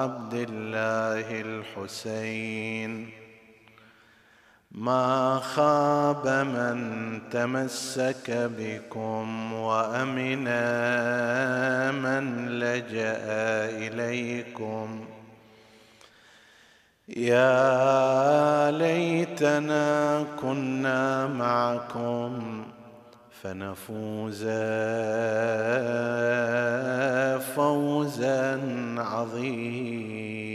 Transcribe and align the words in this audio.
عبد 0.00 0.34
الله 0.34 1.40
الحسين. 1.40 3.10
ما 4.70 5.38
خاب 5.38 6.28
من 6.28 7.20
تمسك 7.30 8.30
بكم 8.30 9.52
وأمن 9.52 10.44
من 12.02 12.48
لجأ 12.48 13.24
إليكم. 13.86 15.15
يا 17.08 18.70
ليتنا 18.70 20.26
كنا 20.40 21.26
معكم 21.26 22.64
فنفوز 23.42 24.42
فوزا 27.54 28.60
عظيما. 28.98 30.46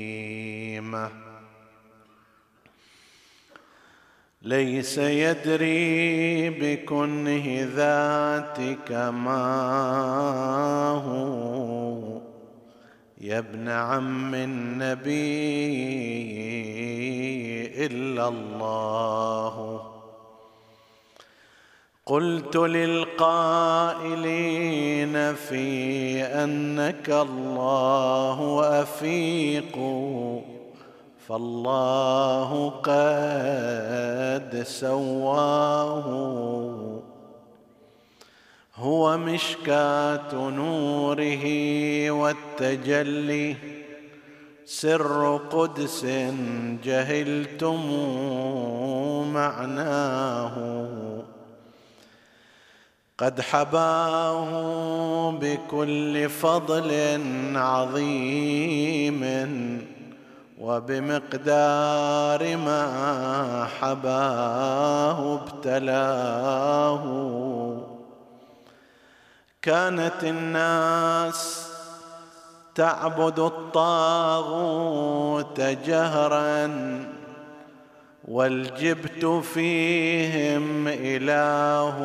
ليس 4.42 4.98
يدري 4.98 6.50
بكنه 6.50 7.70
ذاتك 7.76 8.92
ما 8.92 9.52
هو 11.06 12.20
يا 13.22 13.38
ابن 13.38 13.69
عم 13.69 14.36
النبي 14.36 15.11
إلا 17.86 18.27
الله. 18.27 19.81
قلت 22.05 22.55
للقائلين 22.55 23.36
في 25.36 26.23
أنك 26.23 27.09
الله 27.09 28.64
أفيق 28.81 29.80
فالله 31.27 32.69
قد 32.69 34.64
سواه. 34.64 36.02
هو 38.82 39.18
مشكاة 39.18 40.50
نوره 40.50 41.46
والتجلي. 42.12 43.56
سر 44.66 45.38
قدس 45.52 46.06
جهلتم 46.84 47.82
معناه. 49.34 50.56
قد 53.18 53.42
حباه 53.42 54.50
بكل 55.32 56.30
فضل 56.30 57.22
عظيم 57.56 59.22
وبمقدار 60.61 62.58
ما 62.58 63.67
حباه 63.80 65.34
ابتلاه. 65.34 67.02
كانت 69.61 70.23
الناس 70.23 71.67
تعبد 72.76 73.39
الطاغوت 73.39 74.82
جهرا 75.61 76.72
والجبت 78.27 79.26
فيهم 79.26 80.88
اله 80.88 81.98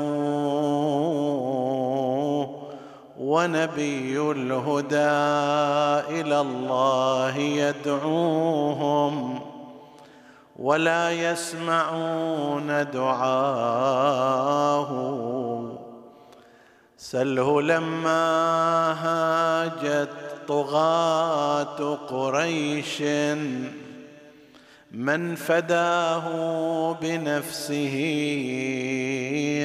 ونبي 3.18 4.20
الهدى 4.20 5.16
إلى 6.20 6.40
الله 6.40 7.36
يدعوهم 7.38 9.40
ولا 10.56 11.10
يسمعون 11.10 12.86
دعاه 12.92 14.26
سله 17.10 17.62
لما 17.62 18.22
هاجت 19.06 20.08
طغاة 20.48 21.94
قريش 21.94 23.02
من 24.92 25.34
فداه 25.34 26.26
بنفسه 26.92 27.96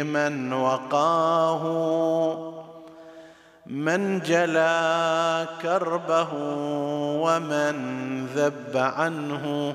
من 0.05 0.53
وقاه 0.53 1.63
من 3.65 4.19
جلا 4.19 5.47
كربه 5.61 6.33
ومن 7.25 7.75
ذب 8.25 8.77
عنه 8.77 9.73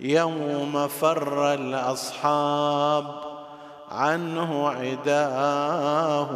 يوم 0.00 0.88
فر 0.88 1.54
الأصحاب 1.54 3.29
عنه 3.90 4.68
عداه. 4.68 6.30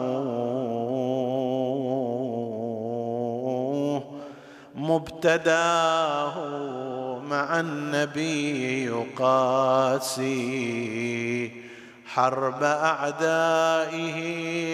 مبتداه 4.75 6.35
مع 7.29 7.61
النبي 7.61 8.85
يقاسي. 8.85 10.35
حرب 12.07 12.63
أعدائه 12.63 14.21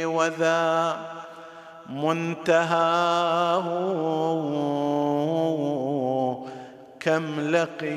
وذا 0.07 0.97
منتهاه. 1.91 3.67
كم 7.01 7.41
لقي 7.41 7.91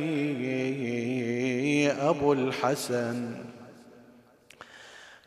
أبو 2.09 2.33
الحسن؟ 2.33 3.52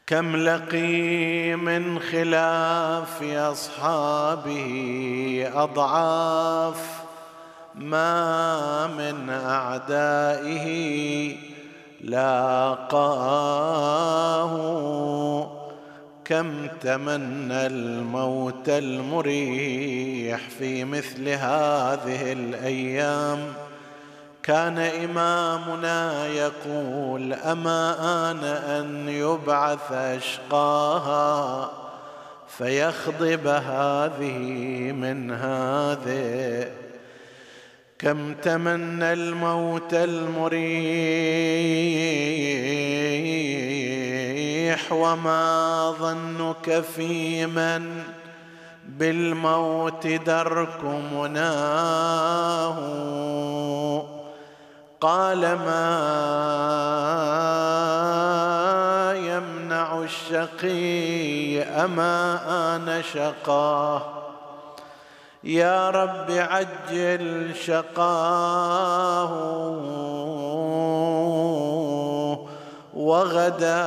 كم 0.06 0.36
لقي 0.36 1.56
من 1.56 1.98
خلاف 1.98 3.22
أصحابه 3.22 4.68
أضعاف 5.54 7.00
ما 7.74 8.86
من 8.86 9.30
أعدائه 9.30 10.66
لاقاه 12.00 12.96
كم 16.24 16.66
تمنى 16.80 17.66
الموت 17.66 18.68
المريح 18.68 20.40
في 20.58 20.84
مثل 20.84 21.28
هذه 21.28 22.32
الأيام 22.32 23.38
كان 24.46 24.78
إمامنا 24.78 26.26
يقول 26.26 27.32
أما 27.32 27.96
آن 28.30 28.44
أن 28.44 29.08
يبعث 29.08 29.92
أشقاها 29.92 31.71
فيخضب 32.48 33.47
هذه 33.47 34.38
من 34.92 35.30
هذه. 35.30 36.68
كم 37.98 38.34
تمنى 38.34 39.12
الموت 39.12 39.94
المريح 39.94 40.66
وما 44.92 45.94
ظنك 45.98 46.80
في 46.80 47.47
من 47.47 48.03
بالموت 48.88 50.06
درك 50.06 50.84
مناه 50.84 52.76
قال 55.01 55.41
ما 55.41 55.93
يمنع 59.16 60.03
الشقي 60.03 61.63
أما 61.63 62.41
أنا 62.77 63.03
شقاه؟ 63.03 64.16
يا 65.45 65.91
رب 65.91 66.31
عجل 66.31 67.54
شقاه 67.54 69.33
وغدا 72.95 73.87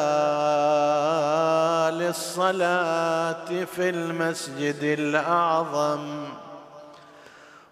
للصلاة 1.92 3.66
في 3.76 3.90
المسجد 3.90 4.84
الأعظم. 4.84 6.26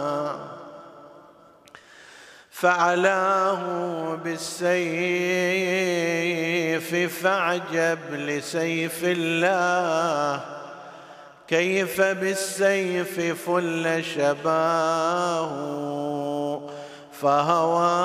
فعلاه 2.51 3.61
بالسيف 4.25 4.81
فعجب 7.23 7.99
لسيف 8.13 9.05
الله. 9.05 10.41
كيف 11.49 12.01
بالسيف 12.01 13.21
فل 13.47 14.05
شباه؟ 14.05 15.51
فهوايا 17.23 18.01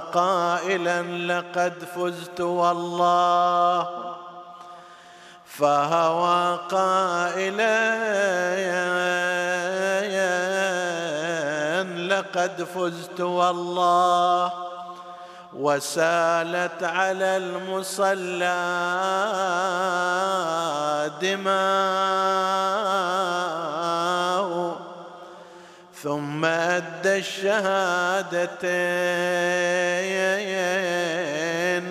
قائلا 0.00 1.02
لقد 1.02 1.74
فزت 1.96 2.40
والله. 2.40 3.88
فهوى 5.46 6.58
قائلا 6.70 7.94
لقد 11.84 12.62
فزت 12.62 13.20
والله. 13.20 14.52
وسالت 15.54 16.82
على 16.82 17.36
المصلى 17.36 18.64
دماء 21.22 22.74
ثم 26.02 26.44
أدى 26.44 27.16
الشهادتين 27.16 28.36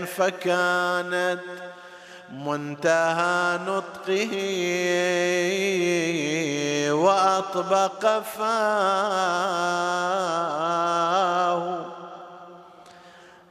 فكانت 0.06 1.40
منتهى 2.32 3.60
نطقه 3.68 4.34
وأطبق 6.92 8.22
فاه. 8.22 9.54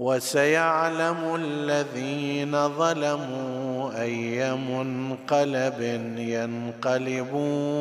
وسيعلم 0.00 1.34
الذين 1.34 2.68
ظلموا 2.68 4.00
أي 4.02 4.56
منقلب 4.56 5.80
ينقلبون 6.18 7.74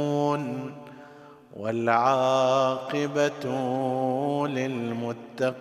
والعاقبة 1.57 3.45
للمتقين 4.47 5.59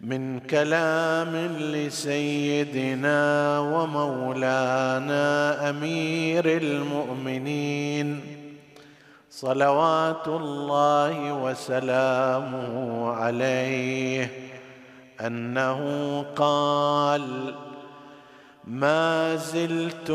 من 0.00 0.40
كلام 0.40 1.36
لسيدنا 1.60 3.58
ومولانا 3.58 5.20
أمير 5.70 6.56
المؤمنين 6.56 8.39
صلوات 9.40 10.28
الله 10.28 11.32
وسلامه 11.32 13.10
عليه 13.10 14.30
أنه 15.20 15.80
قال 16.36 17.54
ما 18.64 19.36
زلت 19.36 20.10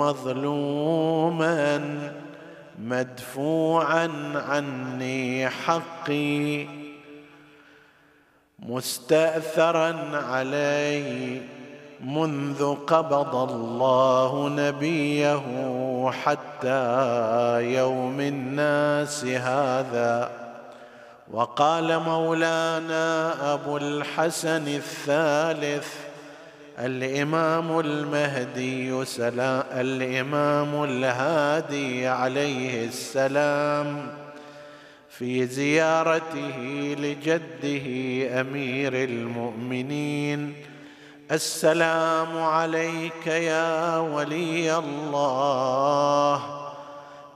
مظلوما 0.00 1.80
مدفوعا 2.78 4.10
عني 4.34 5.48
حقي 5.48 6.66
مستاثرا 8.58 10.16
علي 10.16 11.40
منذ 12.00 12.74
قبض 12.74 13.34
الله 13.50 14.48
نبيه 14.48 15.42
حتى 16.10 17.62
يوم 17.62 18.20
الناس 18.20 19.24
هذا. 19.24 20.30
وقال 21.30 21.98
مولانا 21.98 23.34
أبو 23.54 23.76
الحسن 23.76 24.68
الثالث 24.68 25.94
الإمام 26.78 27.80
المهدي 27.80 29.04
سلام 29.04 29.62
الإمام 29.72 30.84
الهادي 30.84 32.06
عليه 32.06 32.86
السلام. 32.86 34.08
في 35.08 35.46
زيارته 35.46 36.58
لجده 36.98 37.86
أمير 38.40 39.04
المؤمنين. 39.04 40.54
السلام 41.34 42.42
عليك 42.42 43.26
يا 43.26 43.98
ولي 43.98 44.78
الله. 44.78 46.42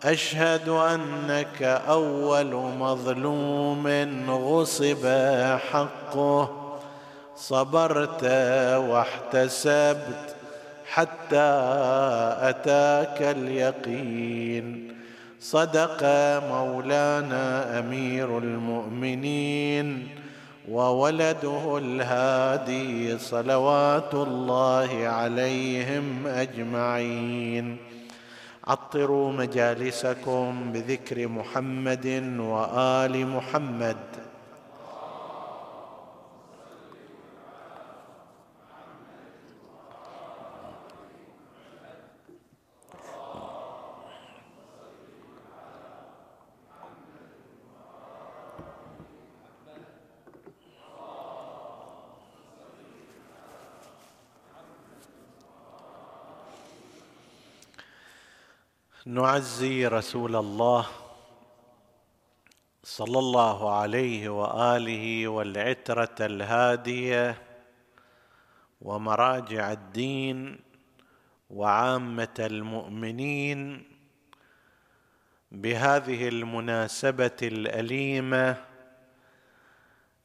أشهد 0.05 0.69
أنك 0.69 1.63
أول 1.89 2.55
مظلوم 2.55 3.87
غصب 4.31 5.07
حقه. 5.73 6.49
صبرت 7.37 8.25
واحتسبت 8.89 10.37
حتى 10.87 11.51
أتاك 12.51 13.23
اليقين. 13.23 14.95
صدق 15.41 16.03
مولانا 16.51 17.79
أمير 17.79 18.39
المؤمنين. 18.39 20.18
وولده 20.71 21.79
الهادي 21.79 23.19
صلوات 23.19 24.15
الله 24.15 25.09
عليهم 25.09 26.27
أجمعين. 26.27 27.77
عطروا 28.67 29.33
مجالسكم 29.33 30.73
بذكر 30.73 31.29
محمد 31.29 32.07
وآل 32.39 33.27
محمد. 33.27 33.97
نعزي 59.09 59.87
رسول 59.87 60.37
الله 60.37 60.87
صلى 62.83 63.19
الله 63.19 63.75
عليه 63.75 64.29
وآله 64.29 65.29
والعترة 65.29 66.17
الهادية 66.21 67.43
ومراجع 68.81 69.73
الدين 69.73 70.61
وعامة 71.51 72.35
المؤمنين 72.41 73.83
بهذه 75.53 76.29
المناسبة 76.29 77.39
الأليمة 77.43 78.65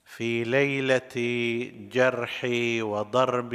في 0.05 0.43
ليلة 0.43 1.15
جرح 1.91 2.47
وضرب 2.81 3.53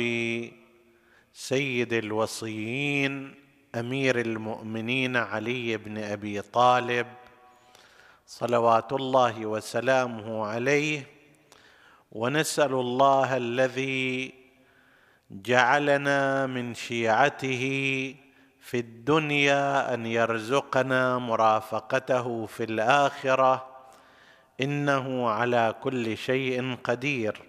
سيد 1.33 1.93
الوصيين 1.93 3.48
أمير 3.81 4.21
المؤمنين 4.21 5.17
علي 5.17 5.77
بن 5.77 5.99
أبي 5.99 6.41
طالب 6.43 7.07
صلوات 8.27 8.93
الله 8.93 9.47
وسلامه 9.47 10.47
عليه 10.47 11.07
ونسأل 12.13 12.73
الله 12.73 13.37
الذي 13.37 14.35
جعلنا 15.31 16.47
من 16.47 16.75
شيعته 16.75 17.65
في 18.61 18.79
الدنيا 18.79 19.95
أن 19.95 20.07
يرزقنا 20.07 21.19
مرافقته 21.19 22.47
في 22.47 22.65
الآخرة 22.65 23.67
إنه 24.61 25.29
على 25.31 25.75
كل 25.83 26.17
شيء 26.17 26.77
قدير. 26.85 27.43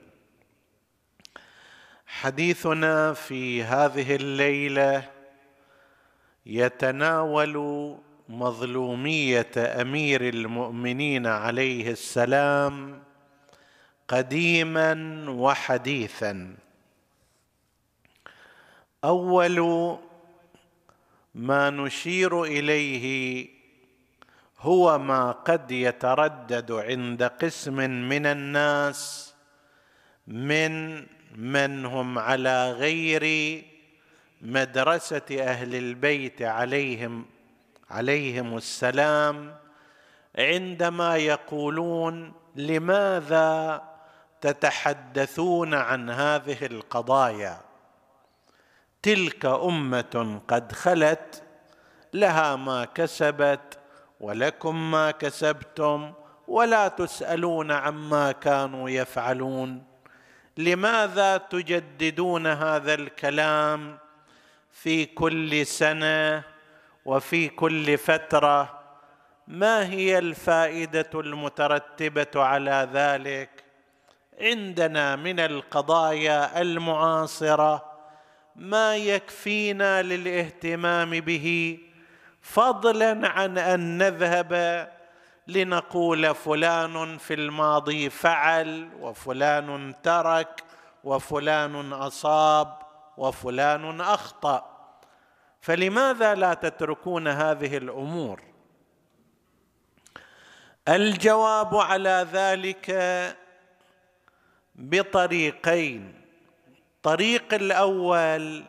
حديثنا 2.08 3.14
في 3.14 3.64
هذه 3.64 4.16
الليلة 4.16 5.19
يتناول 6.50 7.56
مظلومية 8.30 9.52
أمير 9.58 10.30
المؤمنين 10.30 11.28
عليه 11.28 11.92
السلام 11.92 13.04
قديما 14.08 15.26
وحديثا. 15.30 16.56
أول 19.04 19.60
ما 21.36 21.70
نشير 21.70 22.44
إليه 22.44 23.48
هو 24.60 25.00
ما 25.00 25.32
قد 25.32 25.72
يتردد 25.72 26.72
عند 26.72 27.24
قسم 27.24 27.76
من 28.10 28.26
الناس 28.26 29.34
من 30.28 31.06
من 31.36 31.86
هم 31.86 32.20
على 32.20 32.72
غير 32.72 33.24
مدرسة 34.42 35.22
أهل 35.32 35.76
البيت 35.76 36.42
عليهم 36.42 37.26
عليهم 37.90 38.58
السلام 38.58 39.56
عندما 40.38 41.18
يقولون 41.18 42.34
لماذا 42.56 43.84
تتحدثون 44.42 45.74
عن 45.74 46.10
هذه 46.10 46.66
القضايا؟ 46.66 47.62
تلك 49.02 49.46
أمة 49.46 50.42
قد 50.48 50.72
خلت 50.72 51.44
لها 52.14 52.56
ما 52.56 52.86
كسبت 52.86 53.80
ولكم 54.20 54.92
ما 54.92 55.12
كسبتم 55.12 56.14
ولا 56.48 56.88
تسألون 56.88 57.72
عما 57.72 58.32
كانوا 58.32 58.90
يفعلون. 58.90 59.84
لماذا 60.58 61.38
تجددون 61.38 62.48
هذا 62.48 62.94
الكلام؟ 62.94 63.98
في 64.84 65.06
كل 65.06 65.66
سنة 65.66 66.44
وفي 67.06 67.50
كل 67.50 67.98
فترة 67.98 68.80
ما 69.48 69.90
هي 69.90 70.18
الفائدة 70.18 71.10
المترتبة 71.16 72.32
على 72.36 72.90
ذلك؟ 72.94 73.64
عندنا 74.42 75.16
من 75.16 75.40
القضايا 75.40 76.62
المعاصرة 76.62 77.86
ما 78.56 78.96
يكفينا 78.96 80.02
للاهتمام 80.02 81.10
به 81.10 81.80
فضلا 82.42 83.28
عن 83.28 83.58
أن 83.58 83.98
نذهب 83.98 84.88
لنقول 85.48 86.36
فلان 86.36 87.18
في 87.18 87.34
الماضي 87.34 88.10
فعل 88.10 88.90
وفلان 89.00 89.94
ترك 90.04 90.64
وفلان 91.04 91.94
أصاب 91.94 92.80
وفلان 93.18 94.02
أخطأ. 94.02 94.69
فلماذا 95.62 96.36
لا 96.36 96.54
تتركون 96.54 97.28
هذه 97.28 97.78
الأمور؟ 97.78 98.42
الجواب 100.88 101.76
على 101.76 102.28
ذلك 102.32 102.92
بطريقين. 104.76 106.22
الطريق 106.96 107.54
الأول 107.54 108.64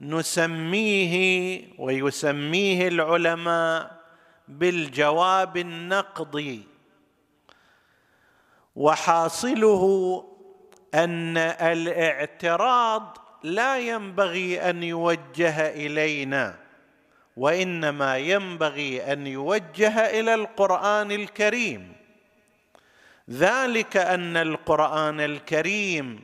نسميه 0.00 1.62
ويسميه 1.78 2.88
العلماء 2.88 3.98
بالجواب 4.48 5.56
النقضي 5.56 6.62
وحاصله 8.76 10.24
أن 10.94 11.36
الاعتراض 11.36 13.27
لا 13.42 13.78
ينبغي 13.78 14.70
أن 14.70 14.82
يوجه 14.82 15.68
إلينا 15.68 16.58
وإنما 17.36 18.16
ينبغي 18.18 19.12
أن 19.12 19.26
يوجه 19.26 20.20
إلى 20.20 20.34
القرآن 20.34 21.12
الكريم. 21.12 21.92
ذلك 23.30 23.96
أن 23.96 24.36
القرآن 24.36 25.20
الكريم 25.20 26.22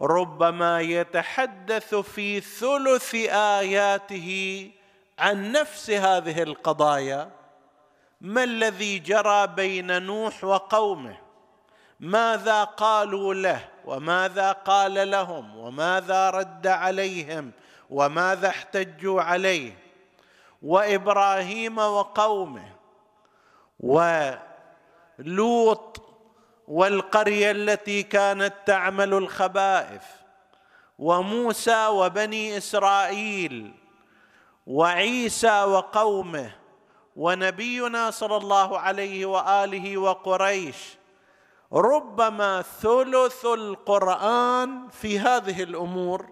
ربما 0.00 0.80
يتحدث 0.80 1.94
في 1.94 2.40
ثلث 2.40 3.14
آياته 3.34 4.70
عن 5.18 5.52
نفس 5.52 5.90
هذه 5.90 6.42
القضايا. 6.42 7.30
ما 8.20 8.44
الذي 8.44 8.98
جرى 8.98 9.46
بين 9.46 10.02
نوح 10.02 10.44
وقومه؟ 10.44 11.16
ماذا 12.00 12.64
قالوا 12.64 13.34
له؟ 13.34 13.73
وماذا 13.86 14.52
قال 14.52 15.10
لهم 15.10 15.56
وماذا 15.56 16.30
رد 16.30 16.66
عليهم 16.66 17.52
وماذا 17.90 18.48
احتجوا 18.48 19.22
عليه 19.22 19.72
وإبراهيم 20.62 21.78
وقومه 21.78 22.68
ولوط 25.18 26.00
والقرية 26.68 27.50
التي 27.50 28.02
كانت 28.02 28.54
تعمل 28.66 29.14
الخبائث 29.14 30.02
وموسى 30.98 31.86
وبني 31.86 32.56
إسرائيل 32.56 33.74
وعيسى 34.66 35.62
وقومه 35.62 36.50
ونبينا 37.16 38.10
صلى 38.10 38.36
الله 38.36 38.78
عليه 38.78 39.26
وآله 39.26 39.98
وقريش 39.98 40.76
ربما 41.72 42.62
ثلث 42.62 43.44
القرآن 43.44 44.88
في 44.88 45.18
هذه 45.18 45.62
الأمور 45.62 46.28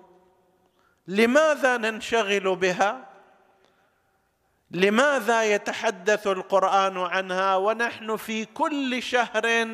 لماذا 1.09 1.77
ننشغل 1.77 2.57
بها؟ 2.57 3.09
لماذا 4.71 5.43
يتحدث 5.45 6.27
القرآن 6.27 6.99
عنها؟ 6.99 7.57
ونحن 7.57 8.17
في 8.17 8.45
كل 8.45 9.03
شهر 9.03 9.69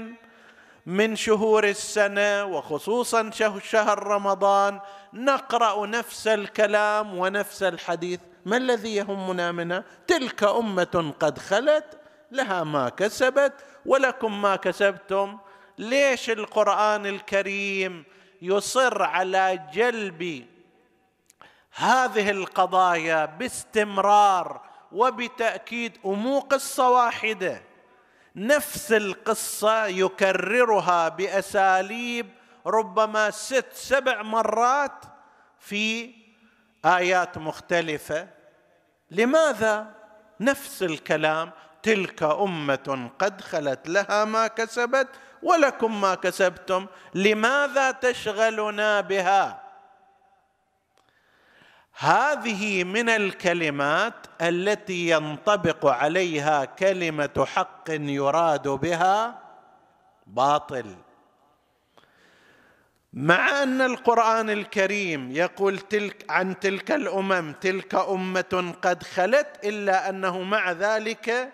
من 0.86 1.16
شهور 1.16 1.64
السنة 1.64 2.44
وخصوصا 2.44 3.30
شهر 3.62 4.02
رمضان 4.02 4.80
نقرأ 5.12 5.86
نفس 5.86 6.26
الكلام 6.26 7.18
ونفس 7.18 7.62
الحديث. 7.62 8.20
ما 8.46 8.56
الذي 8.56 8.94
يهمنا 8.94 9.52
منها؟ 9.52 9.84
تلك 10.06 10.44
أمة 10.44 11.14
قد 11.20 11.38
خلت 11.38 12.00
لها 12.32 12.64
ما 12.64 12.88
كسبت 12.88 13.52
ولكم 13.86 14.42
ما 14.42 14.56
كسبتم. 14.56 15.38
ليش 15.78 16.30
القرآن 16.30 17.06
الكريم 17.06 18.04
يصر 18.42 19.02
على 19.02 19.66
جلب 19.72 20.46
هذه 21.74 22.30
القضايا 22.30 23.24
باستمرار 23.24 24.60
وبتأكيد 24.92 25.98
امو 26.06 26.38
قصه 26.38 26.90
واحدة 26.90 27.62
نفس 28.36 28.92
القصة 28.92 29.86
يكررها 29.86 31.08
بأساليب 31.08 32.28
ربما 32.66 33.30
ست 33.30 33.72
سبع 33.72 34.22
مرات 34.22 35.04
في 35.60 36.14
آيات 36.84 37.38
مختلفة. 37.38 38.28
لماذا 39.10 39.94
نفس 40.40 40.82
الكلام؟ 40.82 41.50
تلك 41.82 42.22
أمة 42.22 43.10
قد 43.18 43.40
خلت 43.40 43.88
لها 43.88 44.24
ما 44.24 44.46
كسبت 44.46 45.08
ولكم 45.42 46.00
ما 46.00 46.14
كسبتم 46.14 46.86
لماذا 47.14 47.90
تشغلنا 47.90 49.00
بها؟ 49.00 49.62
هذه 51.98 52.84
من 52.84 53.08
الكلمات 53.08 54.26
التي 54.42 55.10
ينطبق 55.10 55.86
عليها 55.86 56.64
كلمة 56.64 57.46
حق 57.54 57.90
يراد 57.90 58.68
بها 58.68 59.38
باطل. 60.26 60.96
مع 63.12 63.62
أن 63.62 63.80
القرآن 63.80 64.50
الكريم 64.50 65.32
يقول 65.32 65.78
تلك 65.78 66.24
عن 66.30 66.60
تلك 66.60 66.90
الأمم 66.90 67.52
تلك 67.52 67.94
أمة 67.94 68.74
قد 68.82 69.02
خلت 69.02 69.46
إلا 69.64 70.08
أنه 70.08 70.42
مع 70.42 70.72
ذلك 70.72 71.52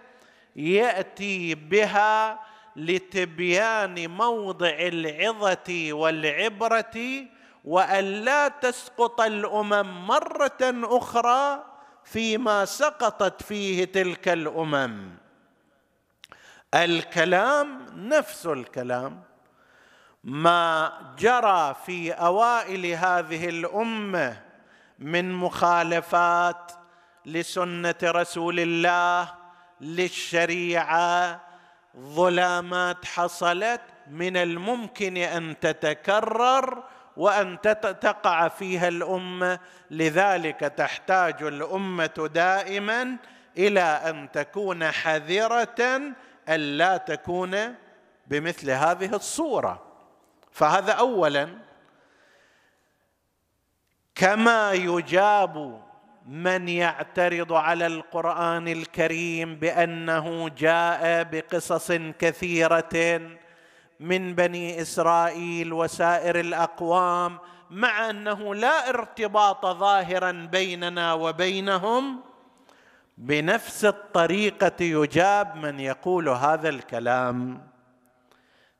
يأتي 0.56 1.54
بها 1.54 2.40
لتبيان 2.76 4.10
موضع 4.10 4.76
العظة 4.78 5.92
والعبرة 5.92 7.24
وأن 7.64 8.04
لا 8.04 8.48
تسقط 8.48 9.20
الأمم 9.20 10.06
مرة 10.06 10.58
أخرى 10.84 11.64
فيما 12.04 12.64
سقطت 12.64 13.42
فيه 13.42 13.84
تلك 13.84 14.28
الأمم. 14.28 15.10
الكلام 16.74 17.86
نفس 17.94 18.46
الكلام. 18.46 19.22
ما 20.24 20.92
جرى 21.18 21.76
في 21.86 22.12
أوائل 22.12 22.86
هذه 22.86 23.48
الأمة 23.48 24.42
من 24.98 25.32
مخالفات 25.32 26.72
لسنة 27.26 27.94
رسول 28.04 28.60
الله 28.60 29.34
للشريعة 29.80 31.43
ظلامات 31.98 33.04
حصلت 33.04 33.80
من 34.10 34.36
الممكن 34.36 35.16
أن 35.16 35.60
تتكرر 35.60 36.84
وأن 37.16 37.60
تقع 38.00 38.48
فيها 38.48 38.88
الأمة. 38.88 39.58
لذلك 39.90 40.60
تحتاج 40.60 41.42
الأمة 41.42 42.30
دائما 42.34 43.16
إلى 43.58 43.80
أن 43.80 44.32
تكون 44.32 44.90
حذرة 44.90 46.00
الا 46.48 46.96
تكون 46.96 47.74
بمثل 48.26 48.70
هذه 48.70 49.14
الصورة. 49.14 49.82
فهذا 50.52 50.92
اولا. 50.92 51.48
كما 54.14 54.72
يجاب 54.72 55.82
من 56.26 56.68
يعترض 56.68 57.52
على 57.52 57.86
القرآن 57.86 58.68
الكريم 58.68 59.56
بأنه 59.56 60.48
جاء 60.48 61.22
بقصص 61.22 61.92
كثيرة 61.92 63.20
من 64.00 64.34
بني 64.34 64.82
إسرائيل 64.82 65.72
وسائر 65.72 66.40
الأقوام 66.40 67.38
مع 67.70 68.10
أنه 68.10 68.54
لا 68.54 68.88
ارتباط 68.88 69.66
ظاهرا 69.66 70.48
بيننا 70.52 71.12
وبينهم. 71.12 72.20
بنفس 73.18 73.84
الطريقة 73.84 74.84
يجاب 74.84 75.56
من 75.56 75.80
يقول 75.80 76.28
هذا 76.28 76.68
الكلام. 76.68 77.68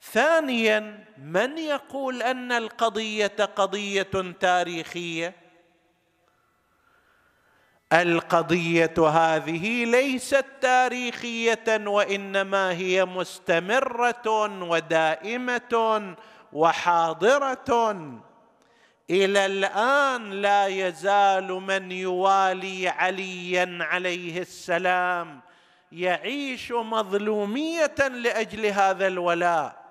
ثانيا 0.03 1.05
من 1.19 1.59
يقول 1.59 2.23
أن 2.23 2.53
القضية 2.53 3.37
قضية 3.57 4.33
تاريخية؟ 4.41 5.44
القضية 8.03 8.95
هذه 8.99 9.85
ليست 9.85 10.45
تاريخية 10.61 11.65
وإنما 11.87 12.73
هي 12.73 13.05
مستمرة 13.05 14.27
ودائمة 14.63 16.15
وحاضرة. 16.53 17.95
إلى 19.11 19.47
الآن 19.47 20.31
لا 20.31 20.67
يزال 20.67 21.53
من 21.53 21.93
يوالي 21.93 22.89
عليا 22.89 23.79
عليه 23.81 24.41
السلام 24.41 25.41
يعيش 25.93 26.73
مظلومية 26.73 27.95
لأجل 27.99 28.67
هذا 28.67 29.07
الولاء. 29.07 29.85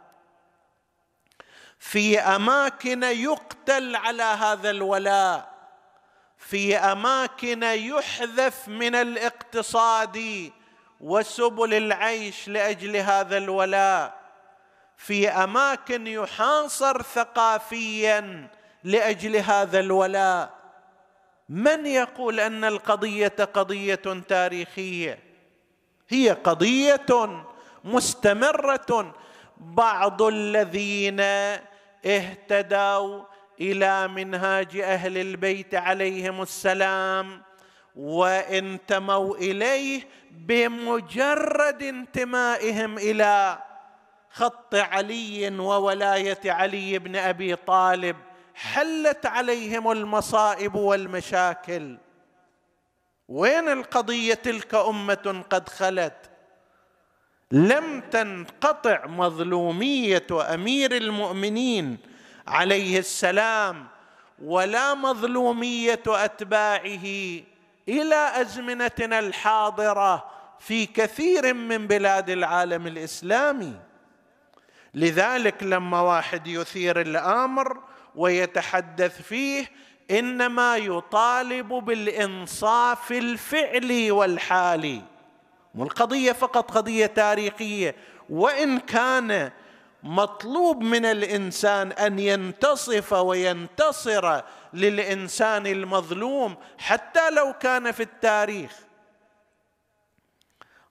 في 1.80 2.20
أماكن 2.20 3.04
يقتل 3.04 3.96
على 3.96 4.24
هذا 4.24 4.70
الولاء. 4.70 5.53
في 6.50 6.78
أماكن 6.78 7.64
يحذف 7.64 8.68
من 8.68 8.96
الاقتصاد 8.96 10.52
وسبل 11.02 11.74
العيش 11.74 12.48
لأجل 12.48 12.96
هذا 12.96 13.38
الولاء. 13.38 14.24
في 14.98 15.30
أماكن 15.30 16.08
يحاصر 16.08 17.02
ثقافيا 17.02 18.48
لأجل 18.84 19.36
هذا 19.36 19.80
الولاء. 19.80 20.54
من 21.50 21.86
يقول 21.86 22.40
أن 22.40 22.64
القضية 22.64 23.36
قضية 23.54 24.24
تاريخية؟ 24.30 25.20
هي 26.10 26.30
قضية 26.30 27.46
مستمرة. 27.84 29.14
بعض 29.58 30.22
الذين 30.22 31.20
اهتدوا 32.06 33.24
إلى 33.62 34.08
منهاج 34.08 34.78
أهل 34.78 35.18
البيت 35.18 35.76
عليهم 35.76 36.42
السلام 36.42 37.42
وانتموا 37.96 39.36
إليه 39.36 40.02
بمجرد 40.32 41.84
انتمائهم 41.84 42.98
إلى 42.98 43.60
خط 44.30 44.76
علي 44.76 45.58
وولاية 45.60 46.40
علي 46.46 47.00
بن 47.00 47.16
أبي 47.16 47.56
طالب 47.56 48.16
حلت 48.56 49.26
عليهم 49.26 49.92
المصائب 49.92 50.76
والمشاكل. 50.76 51.98
وين 53.28 53.70
القضية 53.70 54.34
تلك 54.34 54.76
أمة 54.76 55.44
قد 55.50 55.70
خلت؟ 55.70 56.30
لم 57.52 58.02
تنقطع 58.12 59.06
مظلومية 59.08 60.28
أمير 60.54 60.98
المؤمنين 60.98 61.98
عليه 62.48 63.00
السلام 63.00 63.88
ولا 64.44 64.94
مظلومية 64.94 66.04
أتباعه 66.08 67.06
إلى 67.90 68.42
أزمنتنا 68.42 69.20
الحاضرة 69.20 70.26
في 70.60 70.86
كثير 70.86 71.54
من 71.54 71.88
بلاد 71.88 72.30
العالم 72.30 72.88
الإسلامي. 72.88 73.74
لذلك 74.94 75.64
لما 75.64 76.02
واحد 76.02 76.48
يثير 76.48 77.02
الأمر 77.02 77.78
ويتحدث 78.16 79.22
فيه 79.22 79.72
إنما 80.12 80.78
يطالب 80.78 81.68
بالإنصاف 81.68 83.12
الفعلي 83.12 84.12
والحالي. 84.12 85.02
مو 85.76 85.84
القضية 85.84 86.32
فقط 86.32 86.72
قضية 86.72 87.06
تاريخية 87.06 87.96
وإن 88.30 88.80
كان 88.80 89.52
مطلوب 90.04 90.82
من 90.82 91.06
الإنسان 91.06 91.92
أن 91.92 92.20
ينتصف 92.20 93.14
وينتصر 93.14 94.42
للإنسان 94.74 95.68
المظلوم 95.68 96.56
حتى 96.78 97.30
لو 97.30 97.54
كان 97.54 97.92
في 97.92 98.04
التاريخ. 98.04 98.72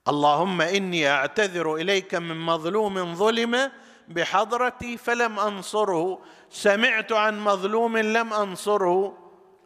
اللهم 0.07 0.61
إني 0.61 1.09
أعتذر 1.09 1.75
إليك 1.75 2.15
من 2.15 2.37
مظلوم 2.37 3.15
ظلم 3.15 3.71
بحضرتي 4.07 4.97
فلم 4.97 5.39
أنصره. 5.39 6.19
سمعت 6.49 7.11
عن 7.11 7.39
مظلوم 7.39 7.97
لم 7.97 8.33
أنصره. 8.33 9.17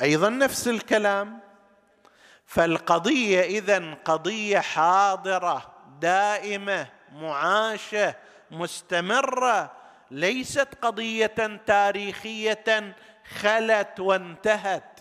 أيضا 0.02 0.30
نفس 0.30 0.68
الكلام. 0.68 1.40
فالقضية 2.46 3.42
اذا 3.42 3.94
قضية 4.06 4.60
حاضرة 4.60 5.72
دائمة 6.02 6.88
معاشة 7.14 8.16
مستمرة 8.52 9.72
ليست 10.12 10.68
قضية 10.82 11.60
تاريخية 11.66 12.96
خلت 13.40 14.00
وانتهت. 14.00 15.00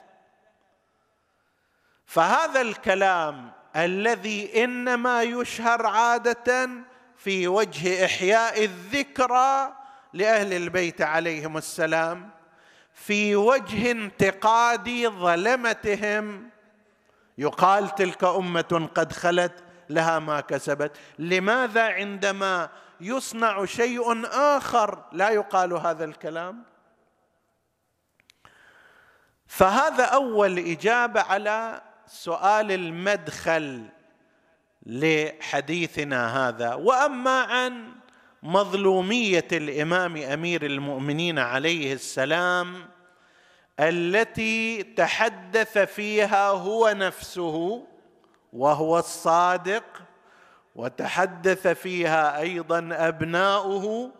فهذا 2.06 2.60
الكلام 2.60 3.52
الذي 3.76 4.64
إنما 4.64 5.22
يشهر 5.22 5.86
عادة 5.86 6.68
في 7.16 7.48
وجه 7.48 8.04
إحياء 8.04 8.64
الذكرى 8.64 9.76
لأهل 10.12 10.52
البيت 10.52 11.02
عليهم 11.02 11.56
السلام 11.56 12.30
في 12.92 13.36
وجه 13.36 13.90
انتقاد 13.90 14.88
ظلمتهم. 15.06 16.50
يقال 17.38 17.94
تلك 17.94 18.24
أمة 18.24 18.88
قد 18.94 19.12
خلت 19.12 19.64
لها 19.90 20.18
ما 20.18 20.40
كسبت. 20.40 20.96
لماذا 21.18 21.82
عندما 21.82 22.68
يصنع 23.00 23.64
شيء 23.64 24.26
آخر 24.26 25.04
لا 25.12 25.28
يقال 25.30 25.72
هذا 25.72 26.04
الكلام. 26.04 26.64
فهذا 29.46 30.04
أول 30.04 30.58
إجابة 30.58 31.20
على 31.20 31.82
سؤال 32.06 32.72
المدخل 32.72 33.88
لحديثنا 34.86 36.48
هذا. 36.48 36.74
وأما 36.74 37.40
عن 37.40 37.92
مظلومية 38.42 39.48
الإمام 39.52 40.16
أمير 40.16 40.66
المؤمنين 40.66 41.38
عليه 41.38 41.92
السلام 41.92 42.88
التي 43.80 44.82
تحدث 44.82 45.78
فيها 45.78 46.48
هو 46.48 46.88
نفسه 46.88 47.86
وهو 48.52 48.98
الصادق 48.98 50.02
وتحدث 50.76 51.66
فيها 51.68 52.40
أيضا 52.40 52.88
أبناؤه 52.92 54.10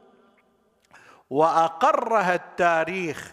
وأقرها 1.30 2.34
التاريخ 2.34 3.30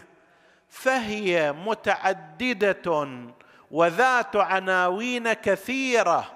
فهي 0.68 1.52
متعددة 1.52 3.08
وذات 3.70 4.36
عناوين 4.36 5.32
كثيرة. 5.32 6.30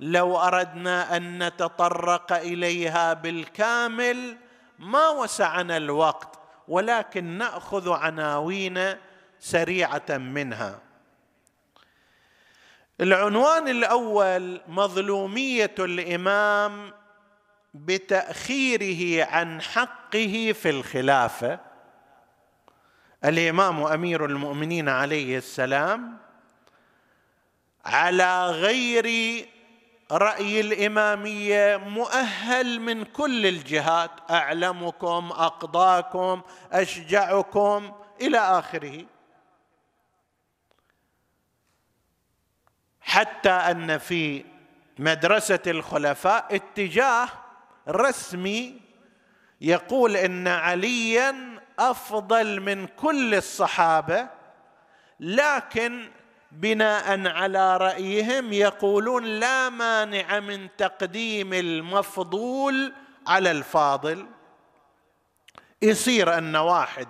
لو 0.00 0.36
أردنا 0.36 1.16
أن 1.16 1.46
نتطرق 1.46 2.32
إليها 2.32 3.12
بالكامل 3.12 4.36
ما 4.78 5.08
وسعنا 5.08 5.76
الوقت 5.76 6.38
ولكن 6.68 7.24
نأخذ 7.24 7.92
عناوين 7.92 8.94
سريعة 9.38 10.10
منها. 10.10 10.78
العنوان 13.04 13.68
الأول 13.68 14.60
مظلومية 14.68 15.74
الإمام 15.78 16.92
بتأخيره 17.74 19.24
عن 19.24 19.62
حقه 19.62 20.54
في 20.62 20.70
الخلافة. 20.70 21.60
الإمام 23.24 23.82
أمير 23.82 24.24
المؤمنين 24.24 24.88
عليه 24.88 25.38
السلام 25.38 26.18
على 27.84 28.46
غير 28.50 29.06
رأي 30.12 30.60
الإمامية 30.60 31.76
مؤهل 31.76 32.80
من 32.80 33.04
كل 33.04 33.46
الجهات 33.46 34.10
أعلمكم 34.30 35.32
أقضاكم 35.32 36.40
أشجعكم 36.72 37.92
إلى 38.20 38.38
آخره. 38.38 39.04
حتى 43.04 43.50
أن 43.50 43.98
في 43.98 44.44
مدرسة 44.98 45.58
الخلفاء 45.66 46.46
اتجاه 46.50 47.28
رسمي 47.88 48.80
يقول 49.60 50.16
إن 50.16 50.48
عليا 50.48 51.60
أفضل 51.78 52.60
من 52.60 52.86
كل 52.86 53.34
الصحابة 53.34 54.28
لكن 55.20 56.10
بناء 56.52 57.26
على 57.26 57.76
رأيهم 57.76 58.52
يقولون 58.52 59.24
لا 59.24 59.68
مانع 59.68 60.40
من 60.40 60.68
تقديم 60.76 61.52
المفضول 61.52 62.92
على 63.26 63.50
الفاضل. 63.50 64.26
يصير 65.82 66.38
أن 66.38 66.56
واحد 66.56 67.08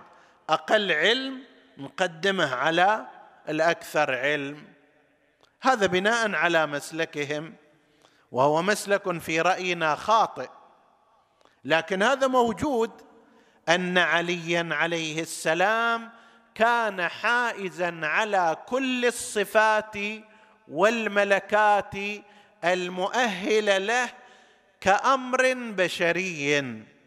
أقل 0.50 0.92
علم 0.92 1.42
نقدمه 1.78 2.54
على 2.54 3.07
الأكثر 3.48 4.14
علم. 4.14 4.73
هذا 5.66 5.87
بناء 5.87 6.35
على 6.35 6.66
مسلكهم 6.66 7.55
وهو 8.33 8.62
مسلك 8.62 9.18
في 9.18 9.40
رأينا 9.40 9.94
خاطئ. 9.94 10.48
لكن 11.64 12.03
هذا 12.03 12.27
موجود 12.27 12.90
أن 13.68 13.98
عليا 13.98 14.68
عليه 14.72 15.22
السلام 15.22 16.11
كان 16.55 17.09
حائزا 17.09 18.00
على 18.03 18.57
كل 18.66 19.07
الصفات 19.07 19.96
والملكات 20.68 21.94
المؤهله 22.64 23.79
له 23.79 24.09
كأمر 24.81 25.55
بشري. 25.55 26.59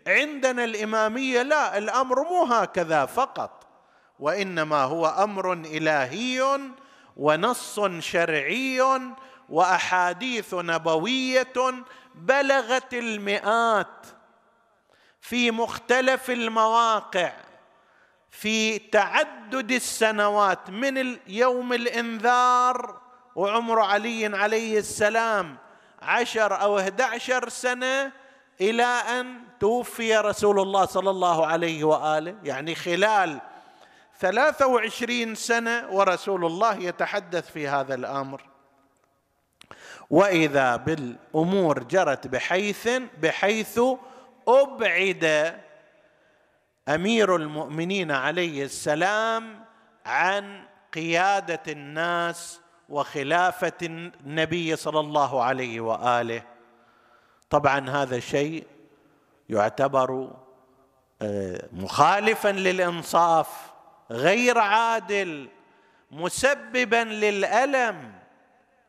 عندنا 0.08 0.63
الإمامية 0.63 1.41
لا 1.41 1.78
الأمر 1.78 2.24
مو 2.24 2.43
هكذا 2.43 3.06
فقط 3.06 3.67
وإنما 4.20 4.84
هو 4.84 5.08
أمر 5.08 5.54
إلهي 5.54 6.60
ونص 7.17 7.80
شرعي 7.99 8.82
وأحاديث 9.49 10.53
نبوية 10.53 11.53
بلغت 12.15 12.93
المئات 12.93 14.06
في 15.21 15.51
مختلف 15.51 16.30
المواقع 16.30 17.34
في 18.32 18.80
تعدد 18.80 19.71
السنوات 19.71 20.69
من 20.69 21.17
يوم 21.27 21.73
الإنذار 21.73 23.01
وعمر 23.36 23.80
علي 23.80 24.38
عليه 24.38 24.80
السلام 24.80 25.58
عشر 26.01 26.62
أو 26.62 26.80
احد 26.80 27.01
عشر 27.01 27.49
سنة 27.49 28.12
إلى 28.62 28.84
أن 28.84 29.39
توفي 29.60 30.17
رسول 30.17 30.60
الله 30.60 30.86
صلى 30.86 31.10
الله 31.10 31.47
عليه 31.47 31.84
وآله 31.84 32.36
يعني 32.43 32.75
خلال 32.75 33.41
ثلاثة 34.19 34.67
وعشرين 34.67 35.36
سنة 35.36 35.88
ورسول 35.91 36.45
الله 36.45 36.75
يتحدث 36.75 37.51
في 37.51 37.67
هذا 37.67 37.95
الأمر. 37.95 38.41
وإذا 40.10 40.75
بالأمور 40.75 41.84
جرت 41.84 42.27
بحيث 42.27 42.89
بحيث 43.21 43.80
أبعد 44.47 45.53
أمير 46.88 47.36
المؤمنين 47.36 48.12
عليه 48.12 48.63
السلام 48.63 49.65
عن 50.06 50.63
قيادة 50.93 51.62
الناس 51.67 52.62
وخلافة 52.89 53.73
النبي 53.82 54.75
صلى 54.75 54.99
الله 54.99 55.43
عليه 55.43 55.82
وآله. 55.82 56.43
طبعا 57.49 57.89
هذا 57.89 58.19
شيء 58.19 58.67
يعتبر 59.49 60.32
آه، 61.21 61.69
مخالفا 61.71 62.49
للإنصاف. 62.49 63.66
غير 64.12 64.58
عادل 64.58 65.50
مسببا 66.12 67.04
للألم. 67.04 68.13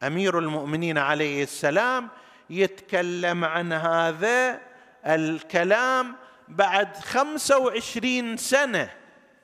أمير 0.03 0.39
المؤمنين 0.39 0.99
عليه 0.99 1.43
السلام 1.43 2.09
يتكلم 2.51 3.45
عن 3.45 3.73
هذا 3.73 4.61
الكلام 5.07 6.17
بعد 6.49 6.97
خمسة 6.97 7.59
وعشرين 7.59 8.37
سنة 8.37 8.91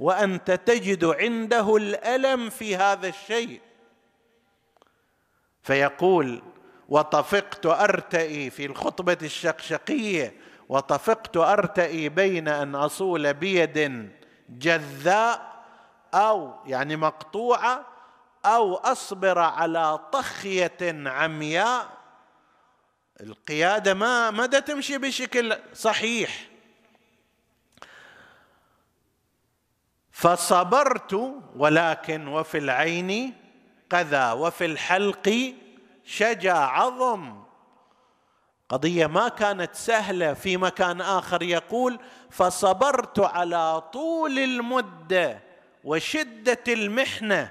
وأنت 0.00 0.50
تجد 0.50 1.04
عنده 1.04 1.76
الألم 1.76 2.50
في 2.50 2.76
هذا 2.76 3.08
الشيء. 3.08 3.60
فيقول 5.62 6.42
وطفقت 6.88 7.66
أرتئي 7.66 8.50
في 8.50 8.66
الخطبة 8.66 9.18
الشقشقية 9.22 10.34
وطفقت 10.68 11.36
أرتئي 11.36 12.08
بين 12.08 12.48
أن 12.48 12.74
أصول 12.74 13.34
بيد 13.34 14.08
جذاء 14.48 15.53
أو 16.14 16.54
يعني 16.66 16.96
مقطوعة 16.96 17.86
أو 18.44 18.74
أصبر 18.74 19.38
على 19.38 19.98
طخية 20.12 20.78
عمياء 21.06 21.88
القيادة 23.20 23.94
ما 23.94 24.30
مدى 24.30 24.60
تمشي 24.60 24.98
بشكل 24.98 25.58
صحيح. 25.74 26.48
فصبرت 30.12 31.34
ولكن 31.56 32.28
وفي 32.28 32.58
العين 32.58 33.34
قذى 33.90 34.32
وفي 34.32 34.64
الحلق 34.64 35.54
شجا 36.04 36.52
عظم. 36.52 37.44
قضية 38.68 39.06
ما 39.06 39.28
كانت 39.28 39.74
سهلة 39.74 40.34
في 40.34 40.56
مكان 40.56 41.00
آخر 41.00 41.42
يقول 41.42 41.98
فصبرت 42.30 43.20
على 43.20 43.80
طول 43.80 44.38
المدة. 44.38 45.43
وشدة 45.84 46.64
المحنة. 46.68 47.50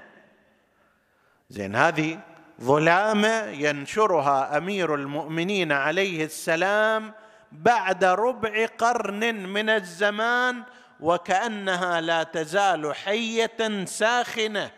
زين 1.50 1.76
هذه 1.76 2.20
ظلامة 2.60 3.44
ينشرها 3.44 4.56
أمير 4.56 4.94
المؤمنين 4.94 5.72
عليه 5.72 6.24
السلام 6.24 7.12
بعد 7.52 8.04
ربع 8.04 8.66
قرن 8.66 9.48
من 9.48 9.70
الزمان 9.70 10.62
وكأنها 11.00 12.00
لا 12.00 12.22
تزال 12.22 12.94
حية 12.94 13.84
ساخنة. 13.84 14.70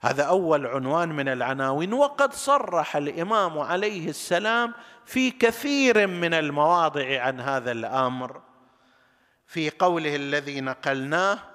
هذا 0.00 0.22
أول 0.22 0.66
عنوان 0.66 1.08
من 1.08 1.28
العناوين 1.28 1.92
وقد 1.92 2.32
صرح 2.32 2.96
الإمام 2.96 3.58
عليه 3.58 4.08
السلام 4.08 4.74
في 5.06 5.30
كثير 5.30 6.06
من 6.06 6.34
المواضع 6.34 7.22
عن 7.22 7.40
هذا 7.40 7.72
الأمر. 7.72 8.42
في 9.46 9.70
قوله 9.70 10.16
الذي 10.16 10.60
نقلناه 10.60 11.49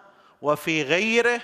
وفي 0.46 0.84
غيره 0.84 1.42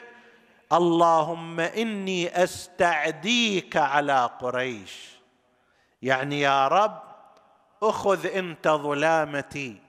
اللهم 0.74 1.60
إني 1.60 2.44
أستعديك 2.44 3.78
على 3.78 4.30
قريش. 4.40 5.10
يعني 6.02 6.42
يا 6.42 6.68
رب 6.68 7.02
أخذ 7.84 8.26
أنت 8.26 8.68
ظلامتي 8.68 9.82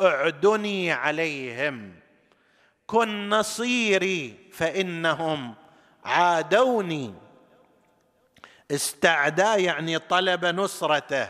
أعدني 0.00 0.92
عليهم. 0.92 1.94
كن 2.86 3.28
نصيري 3.28 4.50
فإنهم 4.52 5.54
عادوني. 6.04 7.14
استعدى 8.70 9.64
يعني 9.64 9.98
طلب 9.98 10.44
نصرته. 10.44 11.28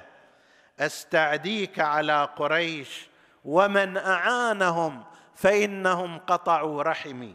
أستعديك 0.80 1.78
على 1.78 2.28
قريش 2.36 3.06
ومن 3.44 3.96
أعانهم 3.96 5.04
فإنهم 5.42 6.18
قطعوا 6.18 6.82
رحمي 6.82 7.34